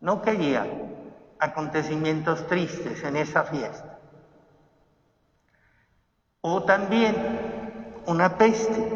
No 0.00 0.20
quería 0.20 0.66
acontecimientos 1.38 2.46
tristes 2.46 3.02
en 3.04 3.16
esa 3.16 3.44
fiesta. 3.44 3.98
O 6.40 6.64
también 6.64 7.14
una 8.06 8.36
peste 8.36 8.90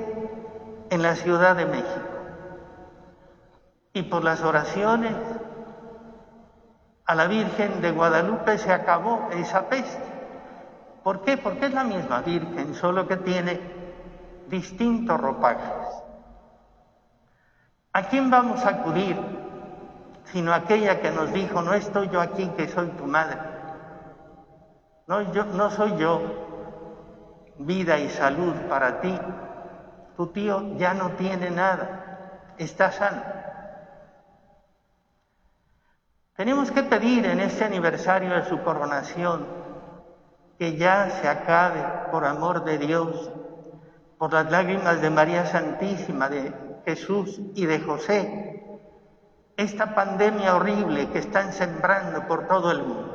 en 0.91 1.03
la 1.03 1.14
Ciudad 1.14 1.57
de 1.57 1.66
México. 1.66 2.09
Y 3.93 4.03
por 4.03 4.24
las 4.24 4.43
oraciones 4.43 5.14
a 7.07 7.15
la 7.15 7.27
Virgen 7.27 7.81
de 7.81 7.93
Guadalupe 7.93 8.59
se 8.59 8.73
acabó 8.73 9.29
esa 9.33 9.69
peste. 9.69 10.03
¿Por 11.03 11.23
qué? 11.23 11.37
Porque 11.37 11.67
es 11.67 11.73
la 11.73 11.85
misma 11.85 12.21
Virgen, 12.21 12.75
solo 12.75 13.07
que 13.07 13.17
tiene 13.17 13.61
distintos 14.49 15.21
ropajes. 15.21 15.87
¿A 17.93 18.03
quién 18.03 18.29
vamos 18.29 18.65
a 18.67 18.71
acudir? 18.71 19.17
Sino 20.25 20.53
aquella 20.53 21.01
que 21.01 21.13
nos 21.13 21.33
dijo, 21.33 21.63
no 21.63 21.75
estoy 21.75 22.09
yo 22.09 22.21
aquí, 22.21 22.49
que 22.57 22.67
soy 22.69 22.89
tu 22.91 23.07
madre. 23.07 23.39
No, 25.07 25.21
no 25.21 25.71
soy 25.71 25.97
yo 25.97 26.21
vida 27.59 27.99
y 27.99 28.11
salud 28.11 28.55
para 28.69 29.01
ti. 29.01 29.17
Tu 30.17 30.27
tío 30.29 30.77
ya 30.77 30.95
no 30.95 31.11
tiene 31.13 31.51
nada, 31.51 32.55
está 32.59 32.91
sano. 32.91 33.23
Tenemos 36.37 36.70
que 36.70 36.82
pedir 36.82 37.24
en 37.24 37.41
este 37.41 37.64
aniversario 37.64 38.34
de 38.34 38.45
su 38.45 38.62
coronación 38.62 39.47
que 40.59 40.76
ya 40.76 41.09
se 41.09 41.28
acabe, 41.28 41.82
por 42.11 42.26
amor 42.26 42.64
de 42.64 42.76
Dios, 42.76 43.30
por 44.18 44.34
las 44.34 44.51
lágrimas 44.51 45.01
de 45.01 45.09
María 45.09 45.47
Santísima, 45.47 46.28
de 46.28 46.53
Jesús 46.84 47.41
y 47.55 47.64
de 47.64 47.80
José, 47.80 48.80
esta 49.57 49.95
pandemia 49.95 50.57
horrible 50.57 51.09
que 51.09 51.18
están 51.20 51.55
sembrando 51.55 52.26
por 52.26 52.47
todo 52.47 52.70
el 52.70 52.82
mundo. 52.82 53.12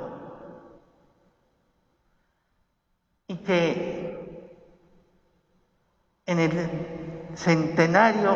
Y 3.28 3.36
que 3.38 4.50
en 6.26 6.40
el 6.40 7.32
centenario 7.36 8.36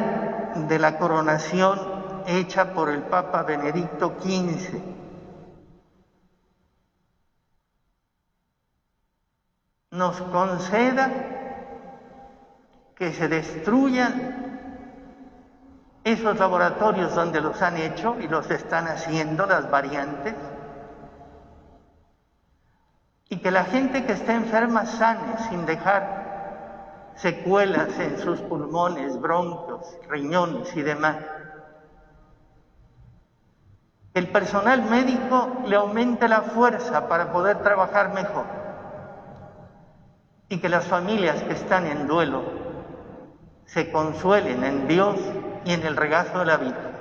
de 0.67 0.79
la 0.79 0.97
coronación 0.99 1.94
hecha 2.25 2.73
por 2.73 2.89
el 2.89 3.03
Papa 3.03 3.43
Benedicto 3.43 4.15
XV. 4.19 4.79
Nos 9.91 10.21
conceda 10.23 11.11
que 12.95 13.13
se 13.13 13.27
destruyan 13.27 14.45
esos 16.03 16.37
laboratorios 16.37 17.15
donde 17.15 17.41
los 17.41 17.61
han 17.61 17.77
hecho 17.77 18.17
y 18.19 18.27
los 18.27 18.49
están 18.51 18.87
haciendo, 18.87 19.45
las 19.45 19.69
variantes, 19.71 20.35
y 23.29 23.37
que 23.37 23.51
la 23.51 23.65
gente 23.65 24.05
que 24.05 24.13
está 24.13 24.33
enferma 24.33 24.85
sane 24.85 25.37
sin 25.49 25.65
dejar 25.65 27.13
secuelas 27.15 27.97
en 27.99 28.19
sus 28.19 28.39
pulmones, 28.41 29.19
broncos, 29.19 29.97
riñones 30.07 30.75
y 30.75 30.83
demás 30.83 31.17
el 34.15 34.29
personal 34.29 34.81
médico 34.83 35.63
le 35.67 35.75
aumente 35.75 36.29
la 36.29 36.41
fuerza 36.41 37.09
para 37.09 37.33
poder 37.33 37.61
trabajar 37.61 38.13
mejor 38.13 38.45
y 40.47 40.57
que 40.59 40.69
las 40.69 40.85
familias 40.85 41.43
que 41.43 41.51
están 41.51 41.85
en 41.85 42.07
duelo 42.07 42.43
se 43.65 43.91
consuelen 43.91 44.63
en 44.63 44.87
Dios 44.87 45.17
y 45.65 45.73
en 45.73 45.85
el 45.85 45.97
regazo 45.97 46.39
de 46.39 46.45
la 46.45 46.55
vida. 46.55 46.91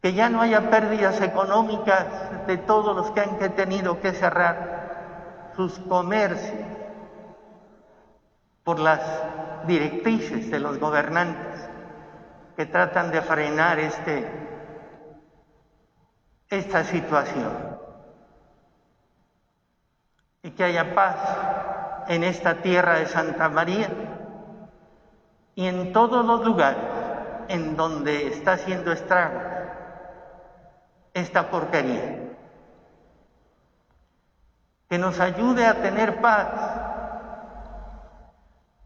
Que 0.00 0.14
ya 0.14 0.30
no 0.30 0.40
haya 0.40 0.70
pérdidas 0.70 1.20
económicas 1.20 2.06
de 2.46 2.56
todos 2.56 2.96
los 2.96 3.10
que 3.10 3.20
han 3.20 3.36
tenido 3.54 4.00
que 4.00 4.12
cerrar 4.12 5.52
sus 5.56 5.78
comercios 5.80 6.54
por 8.64 8.78
las 8.78 9.02
directrices 9.66 10.50
de 10.50 10.58
los 10.58 10.78
gobernantes 10.78 11.71
que 12.56 12.66
tratan 12.66 13.10
de 13.10 13.22
frenar 13.22 13.78
este, 13.78 14.30
esta 16.48 16.84
situación. 16.84 17.78
Y 20.42 20.50
que 20.50 20.64
haya 20.64 20.94
paz 20.94 21.16
en 22.08 22.24
esta 22.24 22.56
tierra 22.56 22.98
de 22.98 23.06
Santa 23.06 23.48
María 23.48 23.88
y 25.54 25.66
en 25.66 25.92
todos 25.92 26.24
los 26.24 26.44
lugares 26.44 26.82
en 27.48 27.76
donde 27.76 28.28
está 28.28 28.54
haciendo 28.54 28.92
estragos 28.92 29.42
esta 31.14 31.50
porquería. 31.50 32.18
Que 34.88 34.98
nos 34.98 35.20
ayude 35.20 35.66
a 35.66 35.80
tener 35.80 36.20
paz, 36.20 36.48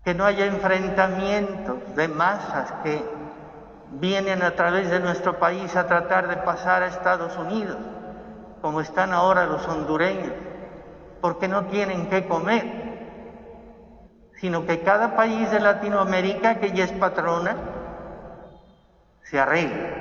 que 0.04 0.14
no 0.14 0.24
haya 0.24 0.46
enfrentamientos 0.46 1.96
de 1.96 2.08
masas 2.08 2.72
que 2.84 3.15
vienen 3.92 4.42
a 4.42 4.54
través 4.56 4.90
de 4.90 5.00
nuestro 5.00 5.38
país 5.38 5.74
a 5.76 5.86
tratar 5.86 6.28
de 6.28 6.36
pasar 6.36 6.82
a 6.82 6.88
Estados 6.88 7.36
Unidos, 7.36 7.78
como 8.60 8.80
están 8.80 9.12
ahora 9.12 9.46
los 9.46 9.66
hondureños, 9.68 10.32
porque 11.20 11.48
no 11.48 11.66
tienen 11.66 12.08
qué 12.08 12.26
comer, 12.26 12.86
sino 14.40 14.66
que 14.66 14.82
cada 14.82 15.16
país 15.16 15.50
de 15.50 15.60
Latinoamérica 15.60 16.56
que 16.60 16.72
ya 16.72 16.84
es 16.84 16.92
patrona 16.92 17.56
se 19.22 19.40
arregle. 19.40 19.96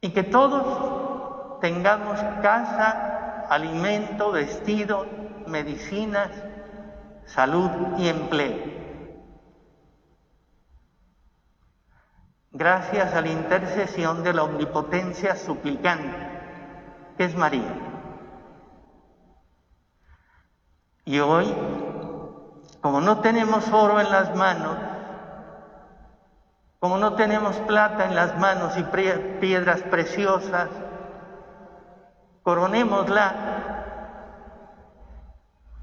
Y 0.00 0.10
que 0.10 0.22
todos 0.22 1.60
tengamos 1.60 2.20
casa, 2.42 3.46
alimento, 3.48 4.32
vestido, 4.32 5.06
medicinas, 5.46 6.30
salud 7.24 7.70
y 7.98 8.08
empleo. 8.08 8.83
Gracias 12.54 13.12
a 13.12 13.20
la 13.20 13.28
intercesión 13.28 14.22
de 14.22 14.32
la 14.32 14.44
omnipotencia 14.44 15.34
suplicante, 15.34 16.16
que 17.18 17.24
es 17.24 17.36
María. 17.36 17.74
Y 21.04 21.18
hoy, 21.18 21.52
como 22.80 23.00
no 23.00 23.20
tenemos 23.20 23.70
oro 23.72 24.00
en 24.00 24.08
las 24.08 24.34
manos, 24.36 24.76
como 26.78 26.96
no 26.96 27.14
tenemos 27.14 27.56
plata 27.56 28.04
en 28.04 28.14
las 28.14 28.38
manos 28.38 28.76
y 28.76 28.84
piedras 29.40 29.82
preciosas, 29.82 30.68
coronémosla 32.44 33.34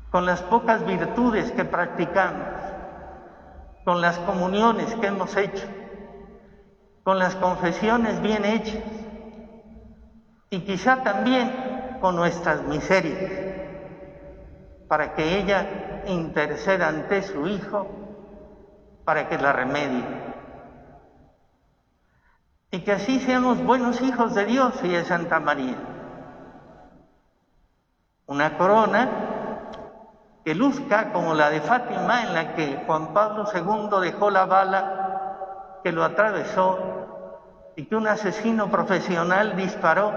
con 0.10 0.26
las 0.26 0.42
pocas 0.44 0.86
virtudes 0.86 1.52
que 1.52 1.66
practicamos, 1.66 2.48
con 3.84 4.00
las 4.00 4.18
comuniones 4.20 4.96
que 4.96 5.08
hemos 5.08 5.36
hecho 5.36 5.68
con 7.04 7.20
las 7.20 7.36
confesiones 7.36 8.22
bien 8.22 8.46
hechas 8.46 8.84
y 10.50 10.62
quizá 10.62 11.04
también 11.04 11.98
con 12.02 12.16
nuestras 12.16 12.64
miserias. 12.64 13.48
para 14.88 15.16
que 15.16 15.40
ella 15.40 16.04
interceda 16.08 16.90
ante 16.90 17.24
su 17.24 17.48
Hijo 17.48 17.88
para 19.06 19.30
que 19.30 19.38
la 19.38 19.54
remedie. 19.54 20.04
Y 22.72 22.82
que 22.82 22.92
así 22.92 23.22
seamos 23.22 23.64
buenos 23.64 24.02
hijos 24.02 24.36
de 24.36 24.46
Dios 24.46 24.74
y 24.84 24.90
de 24.90 25.06
Santa 25.06 25.40
María. 25.40 25.78
Una 28.26 28.58
corona 28.58 29.10
que 30.44 30.56
luzca 30.56 31.14
como 31.14 31.36
la 31.36 31.50
de 31.50 31.62
Fátima 31.62 32.24
en 32.24 32.34
la 32.34 32.56
que 32.56 32.84
Juan 32.86 33.14
Pablo 33.14 33.46
II 33.54 34.02
dejó 34.02 34.30
la 34.30 34.46
bala 34.46 35.01
que 35.84 35.92
lo 35.92 36.04
atravesó 36.04 37.74
y 37.76 37.86
que 37.86 37.96
un 37.96 38.08
asesino 38.08 38.70
profesional 38.70 39.56
disparó, 39.56 40.14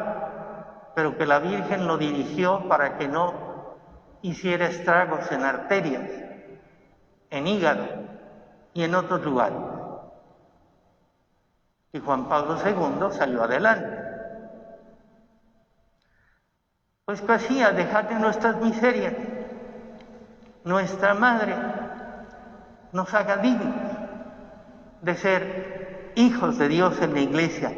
pero 0.94 1.16
que 1.16 1.26
la 1.26 1.38
Virgen 1.38 1.86
lo 1.86 1.98
dirigió 1.98 2.68
para 2.68 2.98
que 2.98 3.08
no 3.08 3.34
hiciera 4.22 4.66
estragos 4.66 5.30
en 5.32 5.42
arterias, 5.44 6.10
en 7.30 7.46
hígado 7.46 7.86
y 8.72 8.82
en 8.84 8.94
otros 8.94 9.22
lugares. 9.22 9.58
Y 11.92 12.00
Juan 12.00 12.28
Pablo 12.28 12.56
II 12.64 13.16
salió 13.16 13.44
adelante. 13.44 14.02
Pues 17.04 17.20
que 17.20 17.32
hacía, 17.32 17.70
dejate 17.70 18.14
nuestras 18.14 18.56
miserias 18.56 19.14
nuestra 20.64 21.12
Madre 21.12 21.54
nos 22.92 23.12
haga 23.12 23.36
dignos 23.36 23.83
de 25.04 25.16
ser 25.16 26.12
hijos 26.16 26.58
de 26.58 26.68
Dios 26.68 27.00
en 27.02 27.14
la 27.14 27.20
iglesia, 27.20 27.72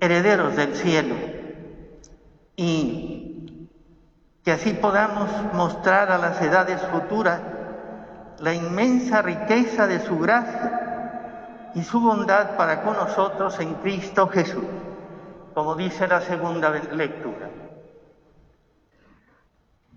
herederos 0.00 0.56
del 0.56 0.74
cielo, 0.74 1.14
y 2.56 3.68
que 4.44 4.52
así 4.52 4.72
podamos 4.72 5.30
mostrar 5.52 6.10
a 6.10 6.18
las 6.18 6.42
edades 6.42 6.80
futuras 6.82 7.40
la 8.40 8.54
inmensa 8.54 9.22
riqueza 9.22 9.86
de 9.86 10.00
su 10.00 10.18
gracia 10.18 11.70
y 11.74 11.82
su 11.82 12.00
bondad 12.00 12.56
para 12.56 12.82
con 12.82 12.96
nosotros 12.96 13.58
en 13.60 13.74
Cristo 13.74 14.26
Jesús, 14.26 14.64
como 15.54 15.76
dice 15.76 16.08
la 16.08 16.20
segunda 16.20 16.70
lectura. 16.70 17.48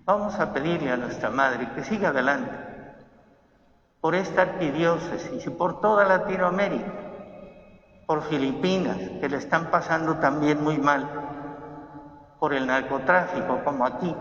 Vamos 0.04 0.38
a 0.38 0.52
pedirle 0.52 0.92
a 0.92 0.96
nuestra 0.96 1.30
Madre 1.30 1.68
que 1.74 1.82
siga 1.82 2.10
adelante 2.10 2.65
por 4.06 4.14
esta 4.14 4.42
arquidiócesis 4.42 5.44
y 5.44 5.50
por 5.50 5.80
toda 5.80 6.04
Latinoamérica, 6.04 6.92
por 8.06 8.22
Filipinas, 8.22 8.96
que 9.20 9.28
le 9.28 9.36
están 9.36 9.68
pasando 9.72 10.18
también 10.18 10.62
muy 10.62 10.78
mal, 10.78 11.10
por 12.38 12.54
el 12.54 12.68
narcotráfico 12.68 13.64
como 13.64 13.84
aquí, 13.84 14.14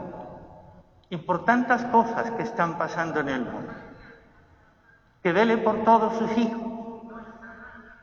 y 1.12 1.18
por 1.18 1.46
tantas 1.46 1.86
cosas 1.92 2.32
que 2.32 2.42
están 2.42 2.80
pasando 2.80 3.20
en 3.20 3.30
el 3.30 3.42
mundo. 3.42 3.74
Que 5.22 5.32
vele 5.32 5.60
por 5.60 5.84
todos 5.84 6.18
sus 6.18 6.36
hijos, 6.36 6.64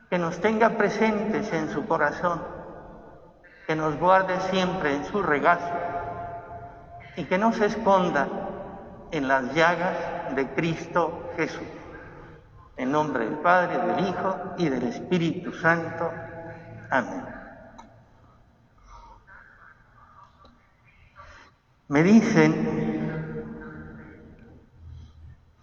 que 0.09 0.19
nos 0.19 0.41
tenga 0.41 0.79
presentes 0.79 1.53
en 1.53 1.69
su 1.69 1.85
corazón, 1.89 2.45
que 3.67 3.75
nos 3.75 3.99
guarde 3.99 4.39
siempre 4.53 4.95
en 4.95 5.05
su 5.05 5.21
regazo 5.21 5.75
y 7.17 7.25
que 7.25 7.39
no 7.39 7.53
se 7.53 7.67
esconda 7.67 8.29
en 9.11 9.27
las 9.27 9.53
llagas 9.53 10.22
de 10.35 10.49
Cristo 10.55 11.31
Jesús. 11.37 11.63
En 12.77 12.91
nombre 12.91 13.25
del 13.25 13.39
Padre, 13.39 13.79
del 13.79 14.09
Hijo 14.09 14.55
y 14.59 14.69
del 14.69 14.85
Espíritu 14.85 15.53
Santo. 15.53 16.11
Amén. 16.91 17.25
Me 21.89 22.03
dicen 22.03 22.83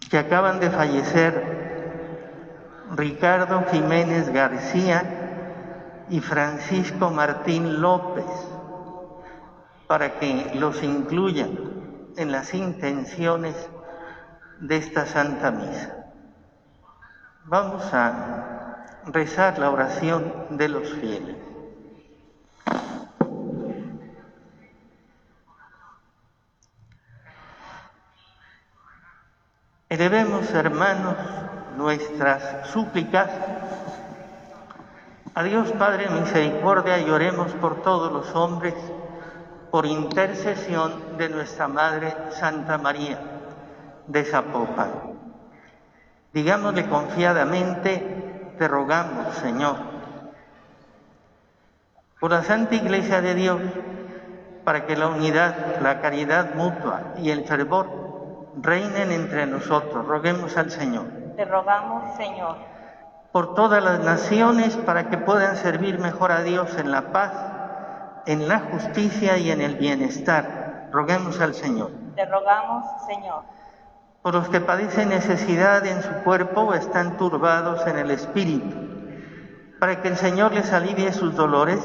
que 0.08 0.18
acaban 0.18 0.60
de 0.60 0.70
fallecer 0.70 1.60
Ricardo 2.96 3.64
Jiménez 3.70 4.32
García 4.32 6.06
y 6.08 6.20
Francisco 6.20 7.10
Martín 7.10 7.80
López 7.80 8.26
para 9.86 10.18
que 10.18 10.52
los 10.54 10.82
incluyan 10.82 11.58
en 12.16 12.32
las 12.32 12.54
intenciones 12.54 13.54
de 14.60 14.76
esta 14.76 15.06
Santa 15.06 15.50
Misa. 15.50 16.06
Vamos 17.44 17.82
a 17.92 18.84
rezar 19.06 19.58
la 19.58 19.70
oración 19.70 20.46
de 20.50 20.68
los 20.68 20.88
fieles. 20.92 21.36
Elevemos, 29.88 30.48
hermanos, 30.52 31.16
nuestras 31.76 32.68
súplicas 32.68 33.28
a 35.34 35.42
Dios 35.42 35.72
Padre 35.72 36.08
Misericordia 36.10 36.98
y 36.98 37.10
oremos 37.10 37.50
por 37.52 37.82
todos 37.82 38.12
los 38.12 38.34
hombres 38.36 38.74
por 39.70 39.86
intercesión 39.86 41.16
de 41.16 41.28
nuestra 41.28 41.66
Madre 41.66 42.14
Santa 42.38 42.78
María 42.78 43.29
de 44.10 44.24
Zapopan. 44.24 44.90
Digámosle 46.32 46.86
confiadamente, 46.88 48.54
te 48.58 48.68
rogamos, 48.68 49.34
Señor, 49.36 49.76
por 52.20 52.30
la 52.30 52.42
Santa 52.42 52.74
Iglesia 52.74 53.20
de 53.20 53.34
Dios, 53.34 53.60
para 54.64 54.86
que 54.86 54.96
la 54.96 55.08
unidad, 55.08 55.80
la 55.80 56.00
caridad 56.00 56.54
mutua 56.54 57.14
y 57.16 57.30
el 57.30 57.44
fervor 57.44 58.48
reinen 58.60 59.10
entre 59.10 59.46
nosotros. 59.46 60.06
Roguemos 60.06 60.56
al 60.56 60.70
Señor. 60.70 61.06
Te 61.36 61.44
rogamos, 61.44 62.16
Señor. 62.16 62.56
Por 63.32 63.54
todas 63.54 63.82
las 63.82 64.00
naciones, 64.00 64.76
para 64.76 65.08
que 65.08 65.16
puedan 65.16 65.56
servir 65.56 65.98
mejor 65.98 66.32
a 66.32 66.42
Dios 66.42 66.76
en 66.76 66.90
la 66.90 67.12
paz 67.12 67.32
en 68.26 68.48
la 68.48 68.60
justicia 68.60 69.38
y 69.38 69.50
en 69.50 69.60
el 69.60 69.76
bienestar. 69.76 70.88
Roguemos 70.92 71.40
al 71.40 71.54
Señor. 71.54 71.90
Te 72.14 72.24
rogamos, 72.26 72.84
Señor. 73.06 73.42
Por 74.22 74.34
los 74.34 74.50
que 74.50 74.60
padecen 74.60 75.08
necesidad 75.08 75.86
en 75.86 76.02
su 76.02 76.12
cuerpo 76.24 76.60
o 76.60 76.74
están 76.74 77.16
turbados 77.16 77.86
en 77.86 77.98
el 77.98 78.10
espíritu, 78.10 78.76
para 79.78 80.02
que 80.02 80.08
el 80.08 80.16
Señor 80.18 80.52
les 80.52 80.72
alivie 80.74 81.12
sus 81.14 81.34
dolores 81.34 81.80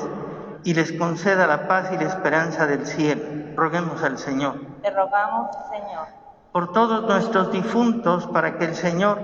y 0.65 0.73
les 0.73 0.91
conceda 0.91 1.47
la 1.47 1.67
paz 1.69 1.91
y 1.93 1.97
la 1.97 2.03
esperanza 2.03 2.67
del 2.67 2.85
cielo. 2.85 3.21
Roguemos 3.55 4.03
al 4.03 4.17
Señor. 4.17 4.59
Te 4.81 4.89
rogamos, 4.89 5.55
Señor. 5.69 6.07
Por 6.51 6.73
todos 6.73 7.03
nuestros 7.07 7.53
difuntos, 7.53 8.27
para 8.27 8.57
que 8.57 8.65
el 8.65 8.75
Señor 8.75 9.19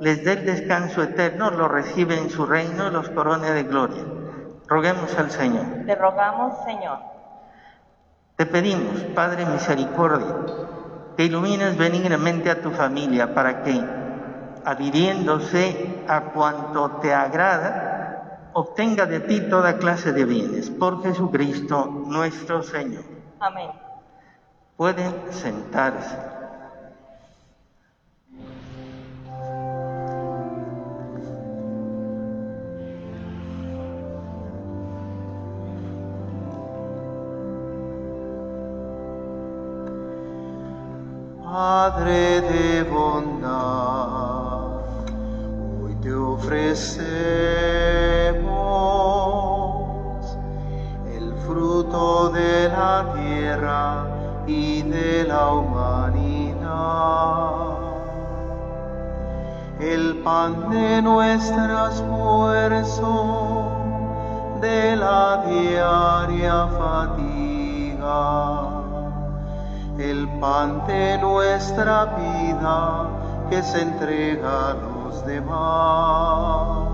les 0.00 0.24
dé 0.24 0.32
el 0.32 0.46
descanso 0.46 1.04
eterno, 1.04 1.50
los 1.50 1.70
recibe 1.70 2.18
en 2.18 2.30
su 2.30 2.46
reino 2.46 2.88
y 2.88 2.90
los 2.90 3.10
corone 3.10 3.52
de 3.52 3.62
gloria. 3.62 4.02
Roguemos 4.66 5.16
al 5.16 5.30
Señor. 5.30 5.66
Te 5.86 5.94
rogamos, 5.94 6.64
Señor. 6.64 6.98
Te 8.36 8.46
pedimos, 8.46 9.02
Padre 9.14 9.44
Misericordia, 9.46 10.34
que 11.20 11.26
ilumines 11.26 11.76
benignamente 11.76 12.48
a 12.48 12.62
tu 12.62 12.70
familia 12.70 13.34
para 13.34 13.62
que, 13.62 13.76
adhiriéndose 14.64 16.02
a 16.08 16.32
cuanto 16.32 16.92
te 17.02 17.12
agrada, 17.12 18.48
obtenga 18.54 19.04
de 19.04 19.20
ti 19.20 19.42
toda 19.42 19.76
clase 19.76 20.14
de 20.14 20.24
bienes. 20.24 20.70
Por 20.70 21.02
Jesucristo 21.02 21.84
nuestro 22.06 22.62
Señor. 22.62 23.04
Amén. 23.38 23.68
Pueden 24.78 25.12
sentarse. 25.30 26.39
Padre 41.50 42.42
de 42.42 42.84
bondad, 42.84 43.50
hoy 45.82 45.94
te 46.00 46.14
ofrecemos 46.14 46.78
el 51.12 51.34
fruto 51.44 52.28
de 52.28 52.68
la 52.68 53.04
tierra 53.16 54.06
y 54.46 54.82
de 54.82 55.24
la 55.24 55.50
humanidad, 55.50 56.60
el 59.80 60.18
pan 60.22 60.70
de 60.70 61.02
nuestro 61.02 61.88
esfuerzo, 61.88 63.10
de 64.60 64.94
la 64.94 65.42
diaria 65.48 66.68
fatiga 66.78 68.49
el 70.10 70.28
pan 70.40 70.84
de 70.86 71.18
nuestra 71.18 72.06
vida 72.06 73.08
que 73.48 73.62
se 73.62 73.82
entrega 73.82 74.70
a 74.70 74.74
los 74.74 75.24
demás. 75.24 76.88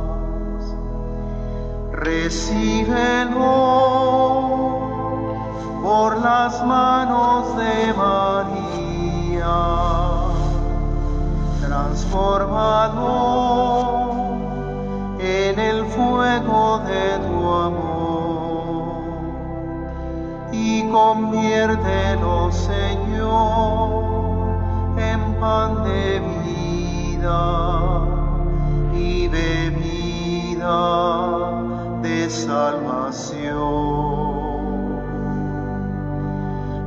Recíbelo 1.92 3.46
por 5.82 6.18
las 6.18 6.64
manos 6.66 7.56
de 7.56 7.94
María, 7.94 9.56
transformado 11.66 12.96
en 15.18 15.58
el 15.58 15.86
fuego 15.86 16.80
de 16.86 17.18
tu 17.26 17.54
amor 17.54 18.06
y 20.52 20.82
conviértelo, 20.90 22.50
Señor, 22.52 23.05
en 24.96 25.20
pan 25.40 25.84
de 25.84 26.20
vida 26.44 27.42
y 28.94 29.28
bebida 29.28 30.80
de 32.02 32.30
salvación. 32.30 33.66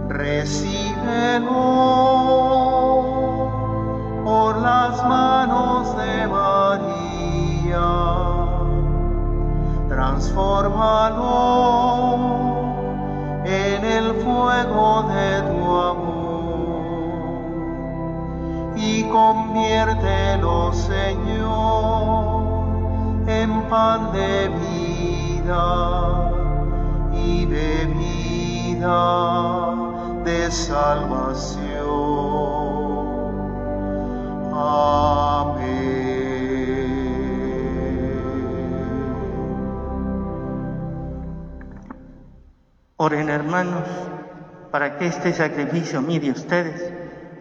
Recíbelo 0.10 1.56
por 4.24 4.58
las 4.58 5.04
manos 5.08 5.96
de 5.98 6.28
María, 6.28 7.88
transfórmalo 9.88 11.30
en 13.46 13.86
el 13.86 14.14
fuego 14.16 15.04
de 15.04 15.39
conviértelo, 19.10 20.72
Señor, 20.74 22.44
en 23.28 23.62
pan 23.70 24.12
de 24.12 24.50
vida 24.50 26.32
y 27.14 27.46
bebida 27.46 28.96
de 30.24 30.52
salvación. 30.52 31.70
Amén. 34.54 35.90
Oren 42.98 43.30
hermanos, 43.30 43.88
para 44.72 44.98
que 44.98 45.08
este 45.08 45.34
sacrificio 45.34 46.02
de 46.20 46.32
ustedes 46.32 46.99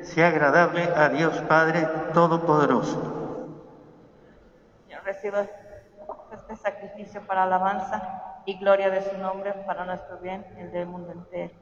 sea 0.08 0.28
agradable 0.28 0.82
a 0.82 1.10
Dios 1.10 1.36
Padre 1.42 1.86
Todopoderoso. 2.14 3.48
Señor, 4.84 5.04
reciba 5.04 5.46
este 6.32 6.56
sacrificio 6.56 7.26
para 7.26 7.44
alabanza 7.44 8.42
y 8.46 8.58
gloria 8.58 8.90
de 8.90 9.02
su 9.02 9.18
nombre, 9.18 9.52
para 9.66 9.84
nuestro 9.84 10.18
bien 10.18 10.44
y 10.56 10.60
el 10.60 10.72
del 10.72 10.86
mundo 10.86 11.12
entero. 11.12 11.54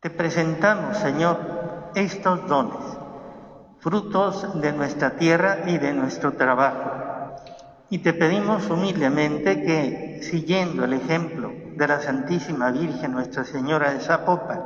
Te 0.00 0.10
presentamos, 0.10 0.98
Señor, 0.98 1.38
estos 1.94 2.46
dones, 2.46 2.98
frutos 3.78 4.60
de 4.60 4.72
nuestra 4.72 5.16
tierra 5.16 5.60
y 5.66 5.78
de 5.78 5.94
nuestro 5.94 6.34
trabajo. 6.34 6.90
Y 7.88 8.00
te 8.00 8.12
pedimos 8.12 8.68
humildemente 8.68 9.62
que, 9.62 10.22
siguiendo 10.22 10.84
el 10.84 10.92
ejemplo 10.92 11.63
de 11.76 11.88
la 11.88 12.00
Santísima 12.00 12.70
Virgen 12.70 13.12
Nuestra 13.12 13.44
Señora 13.44 13.92
de 13.92 14.00
Zapopan, 14.00 14.62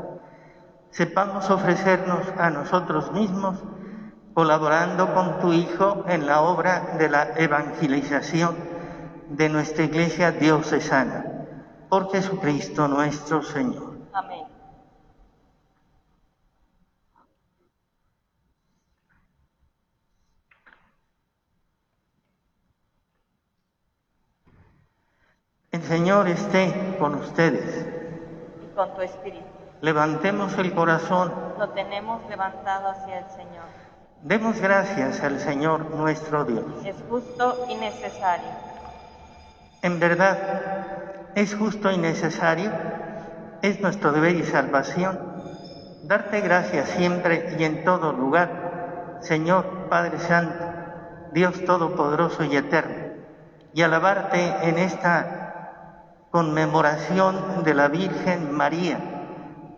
sepamos 0.90 1.50
ofrecernos 1.50 2.20
a 2.38 2.50
nosotros 2.50 3.12
mismos, 3.12 3.62
colaborando 4.34 5.14
con 5.14 5.40
tu 5.40 5.52
Hijo 5.52 6.04
en 6.08 6.26
la 6.26 6.40
obra 6.42 6.96
de 6.98 7.08
la 7.08 7.30
evangelización 7.36 8.56
de 9.28 9.48
nuestra 9.48 9.84
Iglesia 9.84 10.32
diocesana, 10.32 11.24
por 11.88 12.10
Jesucristo 12.10 12.88
nuestro 12.88 13.42
Señor. 13.42 13.96
Amén. 14.12 14.47
Señor 25.88 26.28
esté 26.28 26.96
con 26.98 27.14
ustedes. 27.14 27.86
Y 28.62 28.74
con 28.74 28.94
tu 28.94 29.00
espíritu. 29.00 29.46
Levantemos 29.80 30.58
el 30.58 30.74
corazón. 30.74 31.32
Lo 31.58 31.70
tenemos 31.70 32.20
levantado 32.28 32.90
hacia 32.90 33.20
el 33.20 33.30
Señor. 33.30 33.64
Demos 34.22 34.60
gracias 34.60 35.22
al 35.22 35.40
Señor 35.40 35.90
nuestro 35.94 36.44
Dios. 36.44 36.66
Es 36.84 36.96
justo 37.08 37.66
y 37.70 37.76
necesario. 37.76 38.50
En 39.80 39.98
verdad, 39.98 40.36
es 41.34 41.54
justo 41.54 41.90
y 41.90 41.96
necesario, 41.96 42.70
es 43.62 43.80
nuestro 43.80 44.12
deber 44.12 44.36
y 44.36 44.44
salvación, 44.44 45.18
darte 46.02 46.42
gracias 46.42 46.90
siempre 46.90 47.56
y 47.58 47.64
en 47.64 47.84
todo 47.84 48.12
lugar, 48.12 49.20
Señor 49.22 49.88
Padre 49.88 50.18
Santo, 50.18 50.64
Dios 51.32 51.64
Todopoderoso 51.64 52.44
y 52.44 52.56
Eterno, 52.56 53.14
y 53.72 53.82
alabarte 53.82 54.68
en 54.68 54.78
esta 54.78 55.47
conmemoración 56.30 57.64
de 57.64 57.74
la 57.74 57.88
Virgen 57.88 58.52
María, 58.52 58.98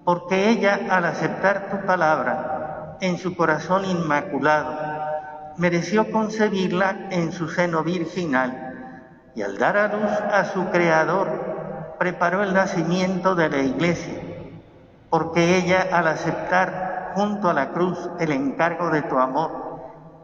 porque 0.04 0.50
ella 0.50 0.80
al 0.90 1.04
aceptar 1.04 1.70
tu 1.70 1.86
palabra 1.86 2.96
en 3.00 3.18
su 3.18 3.36
corazón 3.36 3.84
inmaculado, 3.84 4.74
mereció 5.56 6.10
concebirla 6.10 7.08
en 7.10 7.32
su 7.32 7.48
seno 7.48 7.84
virginal 7.84 8.70
y 9.34 9.42
al 9.42 9.58
dar 9.58 9.76
a 9.76 9.88
luz 9.88 10.10
a 10.10 10.44
su 10.46 10.66
Creador, 10.70 11.96
preparó 11.98 12.42
el 12.42 12.52
nacimiento 12.52 13.34
de 13.34 13.48
la 13.48 13.58
Iglesia, 13.58 14.20
porque 15.08 15.56
ella 15.56 15.86
al 15.92 16.08
aceptar 16.08 17.12
junto 17.14 17.48
a 17.48 17.54
la 17.54 17.70
cruz 17.70 18.10
el 18.18 18.32
encargo 18.32 18.90
de 18.90 19.02
tu 19.02 19.18
amor, 19.18 19.70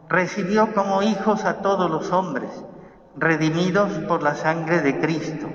recibió 0.09 0.73
como 0.73 1.03
hijos 1.03 1.45
a 1.45 1.61
todos 1.61 1.89
los 1.89 2.11
hombres, 2.11 2.49
redimidos 3.15 3.91
por 4.07 4.23
la 4.23 4.35
sangre 4.35 4.81
de 4.81 4.99
Cristo, 4.99 5.47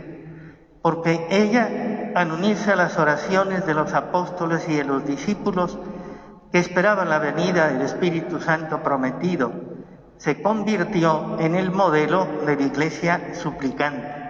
porque 0.83 1.27
ella, 1.31 2.13
al 2.15 2.33
unirse 2.33 2.73
a 2.73 2.77
las 2.77 2.99
oraciones 2.99 3.65
de 3.65 3.75
los 3.75 3.95
apóstoles 3.95 4.69
y 4.69 4.75
de 4.75 4.85
los 4.85 5.07
discípulos 5.07 5.79
que 6.51 6.59
esperaban 6.59 7.09
la 7.09 7.19
venida 7.19 7.69
del 7.69 7.83
Espíritu 7.83 8.41
Santo 8.41 8.83
prometido, 8.83 9.53
se 10.19 10.43
convirtió 10.43 11.39
en 11.41 11.55
el 11.55 11.71
modelo 11.71 12.27
de 12.47 12.57
la 12.57 12.63
iglesia 12.63 13.35
suplicante 13.35 14.23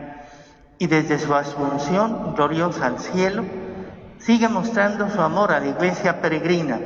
y 0.79 0.87
desde 0.87 1.19
su 1.19 1.35
asunción 1.35 2.35
gloriosa 2.35 2.87
al 2.87 2.99
cielo 2.99 3.45
sigue 4.19 4.49
mostrando 4.49 5.11
su 5.11 5.21
amor 5.21 5.53
a 5.53 5.61
la 5.61 5.67
iglesia 5.67 6.21
peregrina 6.21 6.79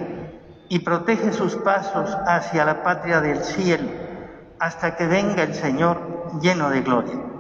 y 0.69 0.81
protege 0.81 1.33
sus 1.33 1.55
pasos 1.57 2.17
hacia 2.27 2.65
la 2.65 2.83
patria 2.83 3.21
del 3.21 3.45
cielo 3.45 3.89
hasta 4.59 4.97
que 4.97 5.07
venga 5.07 5.43
el 5.43 5.55
Señor 5.55 6.41
lleno 6.41 6.71
de 6.71 6.81
gloria. 6.81 7.36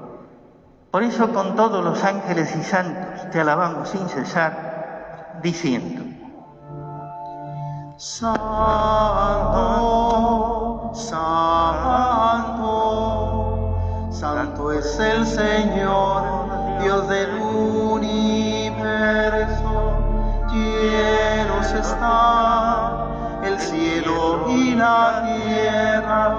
Por 0.97 1.05
eso 1.05 1.28
con 1.30 1.57
todos 1.57 1.84
los 1.84 2.03
ángeles 2.05 2.57
y 2.57 2.62
santos 2.62 3.28
te 3.30 3.38
alabamos 3.38 3.90
sin 3.90 4.09
cesar, 4.09 5.36
diciendo, 5.42 6.03
Santo, 7.99 8.40
Santo, 10.94 11.68
Santo 14.11 14.72
es 14.72 14.99
el 14.99 15.26
Señor, 15.26 16.22
Dios 16.80 17.07
del 17.11 17.42
universo. 17.42 18.38
Llenos 20.51 21.72
está 21.72 23.05
el 23.44 23.61
cielo 23.61 24.47
y 24.49 24.74
la 24.74 25.24
tierra 25.26 26.38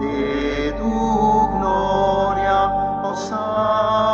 de 0.00 0.74
tu 0.80 1.48
gloria, 1.60 2.13
山。 3.14 4.13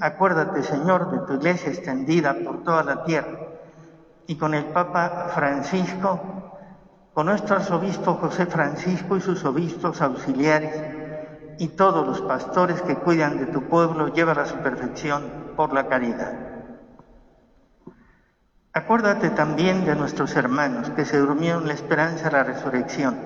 Acuérdate, 0.00 0.62
Señor, 0.62 1.10
de 1.10 1.26
tu 1.26 1.34
iglesia 1.34 1.70
extendida 1.70 2.34
por 2.44 2.62
toda 2.62 2.82
la 2.82 3.04
tierra. 3.04 3.38
Y 4.26 4.36
con 4.36 4.54
el 4.54 4.64
Papa 4.66 5.30
Francisco, 5.34 6.20
con 7.12 7.26
nuestro 7.26 7.56
arzobispo 7.56 8.14
José 8.14 8.46
Francisco 8.46 9.16
y 9.16 9.20
sus 9.20 9.44
obispos 9.44 10.00
auxiliares, 10.02 10.74
y 11.58 11.68
todos 11.68 12.06
los 12.06 12.20
pastores 12.22 12.82
que 12.82 12.96
cuidan 12.96 13.38
de 13.38 13.46
tu 13.46 13.62
pueblo, 13.62 14.08
lleva 14.08 14.32
a 14.32 14.46
su 14.46 14.56
perfección 14.56 15.52
por 15.56 15.72
la 15.72 15.86
caridad. 15.86 16.32
Acuérdate 18.72 19.30
también 19.30 19.84
de 19.84 19.94
nuestros 19.94 20.34
hermanos 20.34 20.90
que 20.90 21.04
se 21.04 21.18
durmieron 21.18 21.62
en 21.62 21.68
la 21.68 21.74
esperanza 21.74 22.24
de 22.24 22.32
la 22.32 22.42
resurrección, 22.42 23.16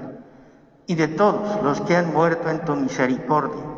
y 0.87 0.95
de 0.95 1.09
todos 1.09 1.63
los 1.63 1.81
que 1.81 1.97
han 1.97 2.13
muerto 2.13 2.51
en 2.51 2.65
tu 2.65 2.77
misericordia 2.77 3.78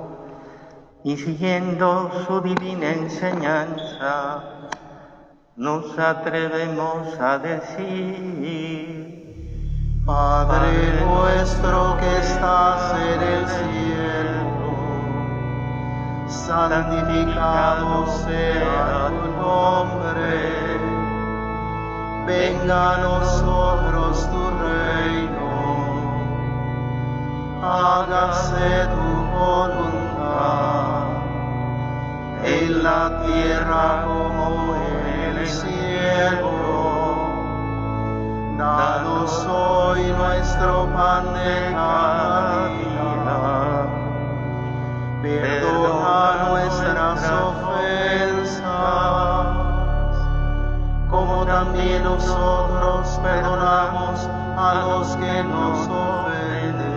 y 1.03 1.17
siguiendo 1.17 2.11
su 2.27 2.41
divina 2.41 2.91
enseñanza, 2.91 4.43
nos 5.55 5.97
atrevemos 5.97 7.19
a 7.19 7.39
decir, 7.39 9.01
Padre 10.05 11.01
nuestro 11.03 11.97
que 11.97 12.17
estás 12.19 12.93
en 12.99 13.21
el 13.21 13.47
cielo, 13.47 14.73
santificado 16.27 18.05
sea 18.25 19.09
tu 19.09 19.27
nombre, 19.41 20.51
venga 22.27 22.93
a 22.93 22.97
nosotros 23.01 24.29
tu 24.29 24.49
reino, 24.65 25.49
hágase 27.63 28.87
tu 28.87 29.07
voluntad 29.35 30.70
en 32.51 32.83
la 32.83 33.21
tierra 33.25 34.03
como 34.05 34.75
en 34.75 35.37
el 35.37 35.47
cielo. 35.47 36.51
Danos 38.57 39.45
hoy 39.47 40.01
nuestro 40.17 40.87
pan 40.93 41.33
de 41.33 41.71
cada 41.71 42.67
día. 42.67 42.91
Perdona 45.21 46.49
nuestras 46.49 47.19
ofensas, 47.31 48.61
nosotros 52.03 53.19
perdonamos 53.23 54.27
a 54.57 54.73
los 54.85 55.15
que 55.17 55.43
nos 55.43 55.87
ofenden. 55.87 56.91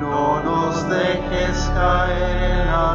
No 0.00 0.40
nos 0.42 0.88
dejes 0.88 1.70
caer 1.74 2.60
en 2.60 2.66
la 2.66 2.94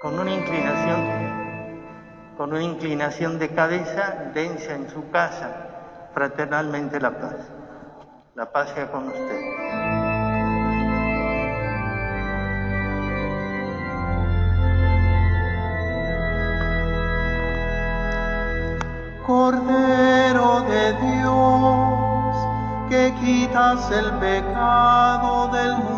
Con 0.00 0.16
una 0.16 0.32
inclinación, 0.32 1.00
con 2.36 2.52
una 2.52 2.62
inclinación 2.62 3.36
de 3.40 3.48
cabeza, 3.48 4.30
densa 4.32 4.76
en 4.76 4.88
su 4.88 5.10
casa, 5.10 6.10
fraternalmente 6.14 7.00
la 7.00 7.18
paz. 7.18 7.34
La 8.36 8.52
paz 8.52 8.70
sea 8.76 8.92
con 8.92 9.08
ustedes. 9.08 9.56
Cordero 19.26 20.60
de 20.60 20.92
Dios, 20.92 22.36
que 22.88 23.12
quitas 23.20 23.90
el 23.90 24.12
pecado 24.20 25.48
del 25.48 25.76
mundo, 25.78 25.97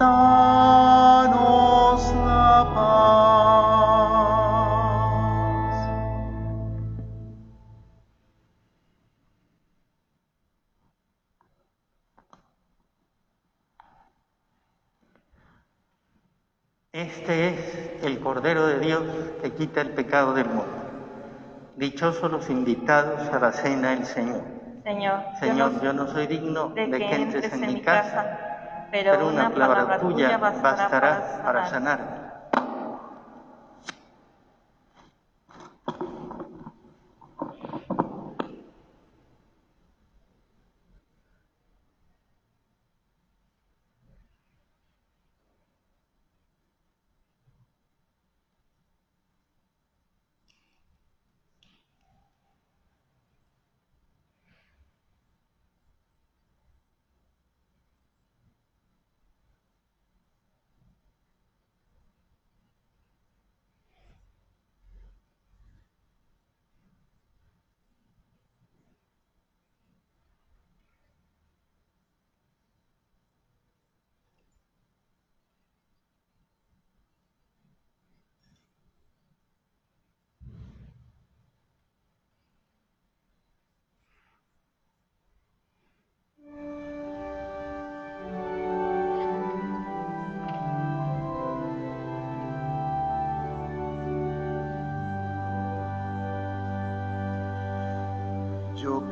danos 0.00 2.00
la 2.14 2.72
paz. 2.74 4.00
Este 16.92 17.48
es 17.48 18.02
el 18.02 18.18
Cordero 18.20 18.66
de 18.66 18.80
Dios 18.80 19.04
que 19.42 19.52
quita 19.52 19.82
el 19.82 19.90
pecado 19.90 20.32
del 20.32 20.46
mundo. 20.46 20.64
Dichosos 21.76 22.30
los 22.30 22.48
invitados 22.48 23.28
a 23.28 23.38
la 23.38 23.52
cena 23.52 23.90
del 23.90 24.06
Señor. 24.06 24.40
Señor, 24.82 25.20
Señor, 25.38 25.82
yo 25.82 25.92
no 25.92 25.92
yo 25.92 25.92
no 25.92 26.08
soy 26.08 26.26
digno 26.26 26.70
de 26.70 26.86
de 26.86 26.98
que 26.98 27.06
que 27.06 27.14
entres 27.14 27.52
en 27.52 27.60
mi 27.60 27.82
casa, 27.82 28.49
pero, 28.90 29.12
pero 29.12 29.28
una 29.28 29.50
palabra 29.50 29.98
tuya 29.98 30.36
bastará 30.38 31.40
para 31.44 31.66
sanarme. 31.66 32.19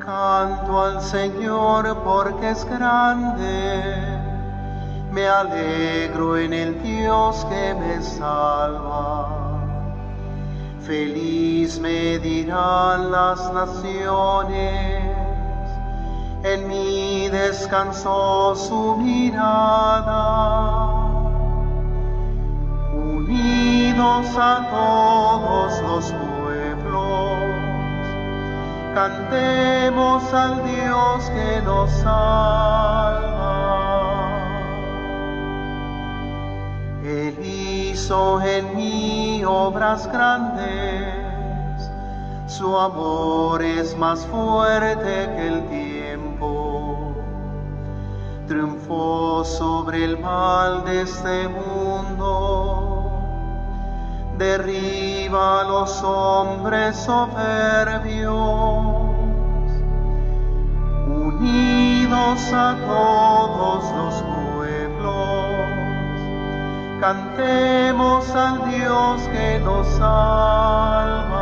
Canto 0.04 0.82
al 0.82 1.00
Señor 1.00 1.96
porque 2.04 2.50
es 2.50 2.64
grande, 2.64 3.82
me 5.10 5.26
alegro 5.26 6.36
en 6.36 6.52
el 6.52 6.82
Dios 6.82 7.44
que 7.46 7.74
me 7.74 8.02
salva. 8.02 9.28
Feliz 10.86 11.78
me 11.80 12.18
dirán 12.18 13.10
las 13.10 13.52
naciones, 13.52 15.02
en 16.44 16.68
mí 16.68 17.28
descansó 17.28 18.54
su 18.56 18.96
mirada. 18.96 19.98
Unidos 22.94 24.26
a 24.38 24.66
todos 24.70 25.82
los 25.82 26.27
cantemos 28.98 30.34
al 30.34 30.54
Dios 30.64 31.30
que 31.30 31.62
nos 31.62 31.88
salva. 31.88 33.38
Él 37.04 37.38
hizo 37.44 38.40
en 38.40 38.74
mí 38.74 39.44
obras 39.44 40.10
grandes, 40.10 41.14
su 42.48 42.76
amor 42.76 43.62
es 43.62 43.96
más 43.96 44.26
fuerte 44.26 45.30
que 45.36 45.46
el 45.46 45.68
tiempo. 45.68 47.14
Triunfó 48.48 49.44
sobre 49.44 50.06
el 50.06 50.18
mal 50.18 50.84
de 50.84 51.02
este 51.02 51.48
mundo, 51.48 53.12
derriba 54.38 55.60
a 55.60 55.64
los 55.64 56.02
hombres 56.02 56.96
soberbios 56.96 58.57
A 62.20 62.76
todos 62.86 63.84
los 63.96 64.22
pueblos, 64.56 65.46
cantemos 67.00 68.28
al 68.34 68.70
Dios 68.70 69.22
que 69.32 69.60
nos 69.60 69.86
salva. 69.86 71.38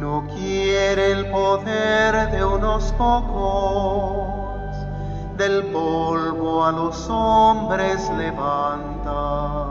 No 0.00 0.26
quiere 0.34 1.12
el 1.12 1.26
poder 1.30 2.30
de 2.30 2.44
unos 2.44 2.92
pocos, 2.92 4.74
del 5.36 5.64
polvo 5.66 6.64
a 6.64 6.72
los 6.72 7.08
hombres 7.10 8.10
levanta. 8.16 9.66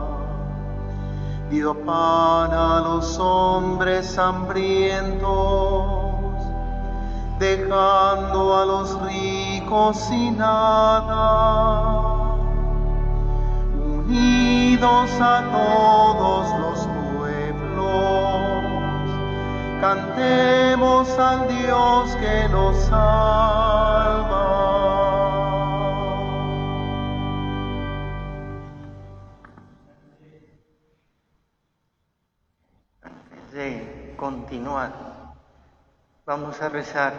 Pido 1.50 1.74
pan 1.74 2.52
a 2.52 2.80
los 2.84 3.18
hombres 3.18 4.16
hambrientos 4.16 5.95
dejando 7.38 8.56
a 8.56 8.64
los 8.64 9.00
ricos 9.02 9.96
sin 9.96 10.38
nada. 10.38 11.66
Unidos 13.74 15.10
a 15.20 15.42
todos 15.52 16.60
los 16.60 16.96
cantemos 19.86 21.08
al 21.18 21.46
Dios 21.48 22.16
que 22.16 22.48
nos 22.48 22.76
salva. 22.86 24.46
De 33.52 34.14
continuar, 34.16 35.15
vamos 36.26 36.60
a 36.60 36.68
rezar 36.68 37.12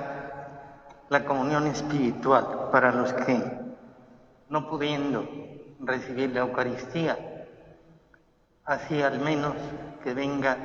la 1.08 1.24
comunión 1.24 1.66
espiritual 1.68 2.68
para 2.74 2.92
los 2.92 3.14
que, 3.14 3.42
no 4.50 4.68
pudiendo 4.68 5.26
recibir 5.80 6.32
la 6.32 6.42
Eucaristía, 6.42 7.18
así 8.66 9.02
al 9.02 9.22
menos 9.22 9.54
que 10.04 10.14
venga 10.14 10.58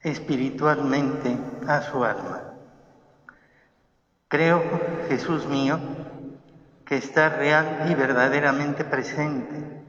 espiritualmente 0.00 1.36
a 1.68 1.82
su 1.82 2.02
alma. 2.02 2.54
Creo, 4.28 4.62
Jesús 5.08 5.46
mío, 5.46 5.78
que 6.86 6.96
está 6.96 7.28
real 7.28 7.86
y 7.90 7.94
verdaderamente 7.94 8.82
presente 8.82 9.82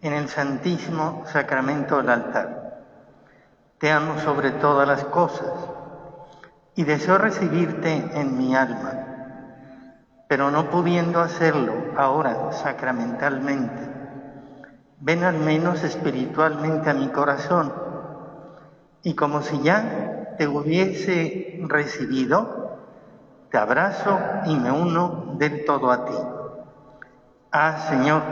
en 0.00 0.12
el 0.14 0.26
Santísimo 0.30 1.24
Sacramento 1.26 1.98
del 1.98 2.08
altar. 2.08 2.86
Te 3.76 3.90
amo 3.92 4.18
sobre 4.20 4.52
todas 4.52 4.88
las 4.88 5.04
cosas 5.04 5.81
y 6.74 6.84
deseo 6.84 7.18
recibirte 7.18 7.92
en 8.18 8.38
mi 8.38 8.54
alma, 8.54 8.94
pero 10.28 10.50
no 10.50 10.70
pudiendo 10.70 11.20
hacerlo 11.20 11.74
ahora 11.96 12.52
sacramentalmente, 12.52 13.82
ven 14.98 15.24
al 15.24 15.38
menos 15.38 15.84
espiritualmente 15.84 16.90
a 16.90 16.94
mi 16.94 17.08
corazón 17.08 17.72
y 19.02 19.14
como 19.14 19.42
si 19.42 19.60
ya 19.62 20.34
te 20.38 20.46
hubiese 20.48 21.58
recibido, 21.68 22.78
te 23.50 23.58
abrazo 23.58 24.18
y 24.46 24.56
me 24.56 24.70
uno 24.70 25.34
del 25.38 25.64
todo 25.64 25.90
a 25.90 26.04
ti. 26.04 26.14
Ah, 27.52 27.76
Señor, 27.88 28.22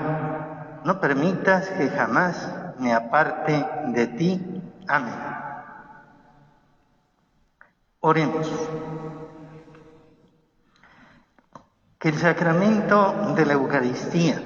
no 0.84 0.98
permitas 1.00 1.68
que 1.70 1.88
jamás 1.90 2.48
me 2.78 2.94
aparte 2.94 3.66
de 3.88 4.06
ti. 4.06 4.62
Amén. 4.88 5.29
Oremos. 8.02 8.48
Que 11.98 12.08
el 12.08 12.16
sacramento 12.16 13.34
de 13.36 13.44
la 13.44 13.52
Eucaristía 13.52 14.40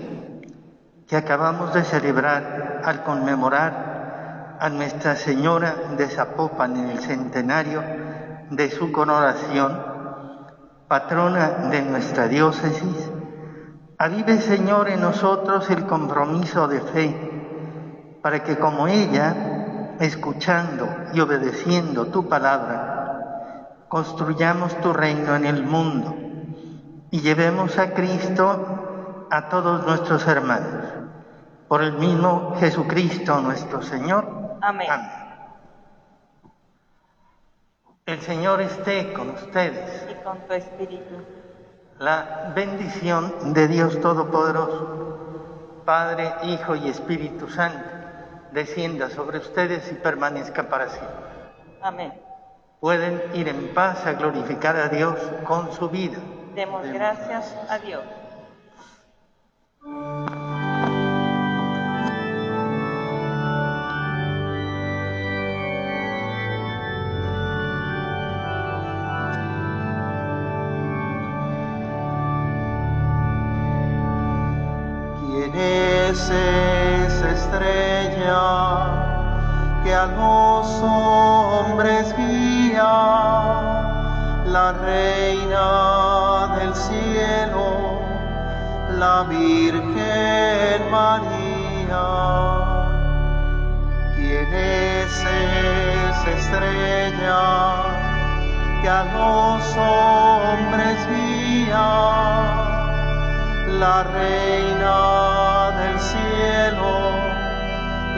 que 1.06 1.16
acabamos 1.16 1.72
de 1.72 1.84
celebrar 1.84 2.82
al 2.84 3.04
conmemorar 3.04 4.56
a 4.58 4.68
Nuestra 4.70 5.14
Señora 5.14 5.74
de 5.96 6.08
Zapopan 6.08 6.76
en 6.76 6.90
el 6.90 6.98
centenario 6.98 7.80
de 8.50 8.70
su 8.70 8.90
coronación, 8.90 9.80
patrona 10.88 11.68
de 11.70 11.82
nuestra 11.82 12.26
diócesis, 12.26 13.08
avive 13.98 14.40
Señor 14.40 14.88
en 14.88 15.00
nosotros 15.00 15.70
el 15.70 15.86
compromiso 15.86 16.66
de 16.66 16.80
fe, 16.80 18.18
para 18.20 18.42
que 18.42 18.58
como 18.58 18.88
ella, 18.88 19.96
escuchando 20.00 20.88
y 21.12 21.20
obedeciendo 21.20 22.06
tu 22.06 22.28
palabra, 22.28 23.03
construyamos 23.94 24.74
tu 24.80 24.92
reino 24.92 25.36
en 25.36 25.44
el 25.44 25.62
mundo 25.62 26.16
y 27.12 27.20
llevemos 27.20 27.78
a 27.78 27.94
Cristo 27.94 29.28
a 29.30 29.48
todos 29.48 29.86
nuestros 29.86 30.26
hermanos. 30.26 30.84
Por 31.68 31.80
el 31.80 31.92
mismo 31.92 32.56
Jesucristo 32.58 33.40
nuestro 33.40 33.82
Señor, 33.82 34.58
Amén. 34.62 34.88
El 38.04 38.20
Señor 38.20 38.62
esté 38.62 39.12
con 39.12 39.30
ustedes. 39.30 40.08
Y 40.10 40.24
con 40.24 40.38
tu 40.40 40.54
espíritu. 40.54 41.14
La 42.00 42.52
bendición 42.52 43.54
de 43.54 43.68
Dios 43.68 44.00
Todopoderoso, 44.00 45.82
Padre, 45.84 46.34
Hijo 46.42 46.74
y 46.74 46.88
Espíritu 46.88 47.48
Santo, 47.48 47.88
descienda 48.50 49.08
sobre 49.08 49.38
ustedes 49.38 49.92
y 49.92 49.94
permanezca 49.94 50.68
para 50.68 50.88
siempre. 50.88 51.30
Amén. 51.80 52.23
Pueden 52.84 53.22
ir 53.32 53.48
en 53.48 53.72
paz 53.72 54.04
a 54.04 54.12
glorificar 54.12 54.76
a 54.76 54.90
Dios 54.90 55.18
con 55.42 55.72
su 55.72 55.88
vida. 55.88 56.18
Demos 56.54 56.84
gracias 56.92 57.56
a 57.70 57.78
Dios. 57.78 58.04
Hombres 99.76 100.98
la 103.78 104.02
reina 104.04 105.70
del 105.78 105.96
cielo, 106.00 106.92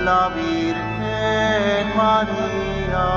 la 0.04 0.28
Virgen 0.28 1.96
María. 1.96 3.08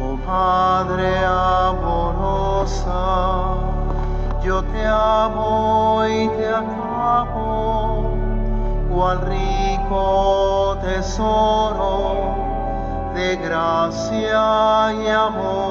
Oh 0.00 0.16
Madre 0.26 1.12
amorosa, 1.24 3.02
yo 4.44 4.62
te 4.62 4.86
amo 4.86 6.04
y 6.06 6.28
te 6.36 6.48
acabo, 6.48 8.14
cual 8.92 9.18
rico 9.22 10.78
tesoro 10.82 12.00
de 13.14 13.36
gracia 13.36 14.92
y 15.02 15.08
amor. 15.08 15.69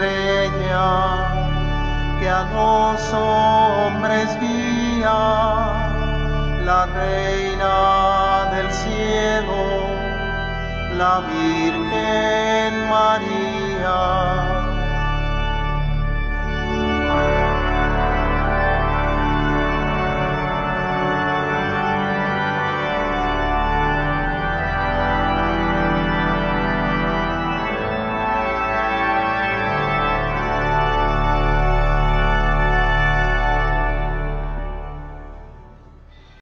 Estrella 0.00 1.28
que 2.20 2.28
a 2.28 2.44
los 2.54 3.12
hombres 3.12 4.28
guía? 4.40 5.18
La 6.64 6.86
reina 6.86 8.50
del 8.54 8.70
cielo, 8.72 9.88
la 10.96 11.20
Virgen 11.20 12.88
María. 12.88 14.39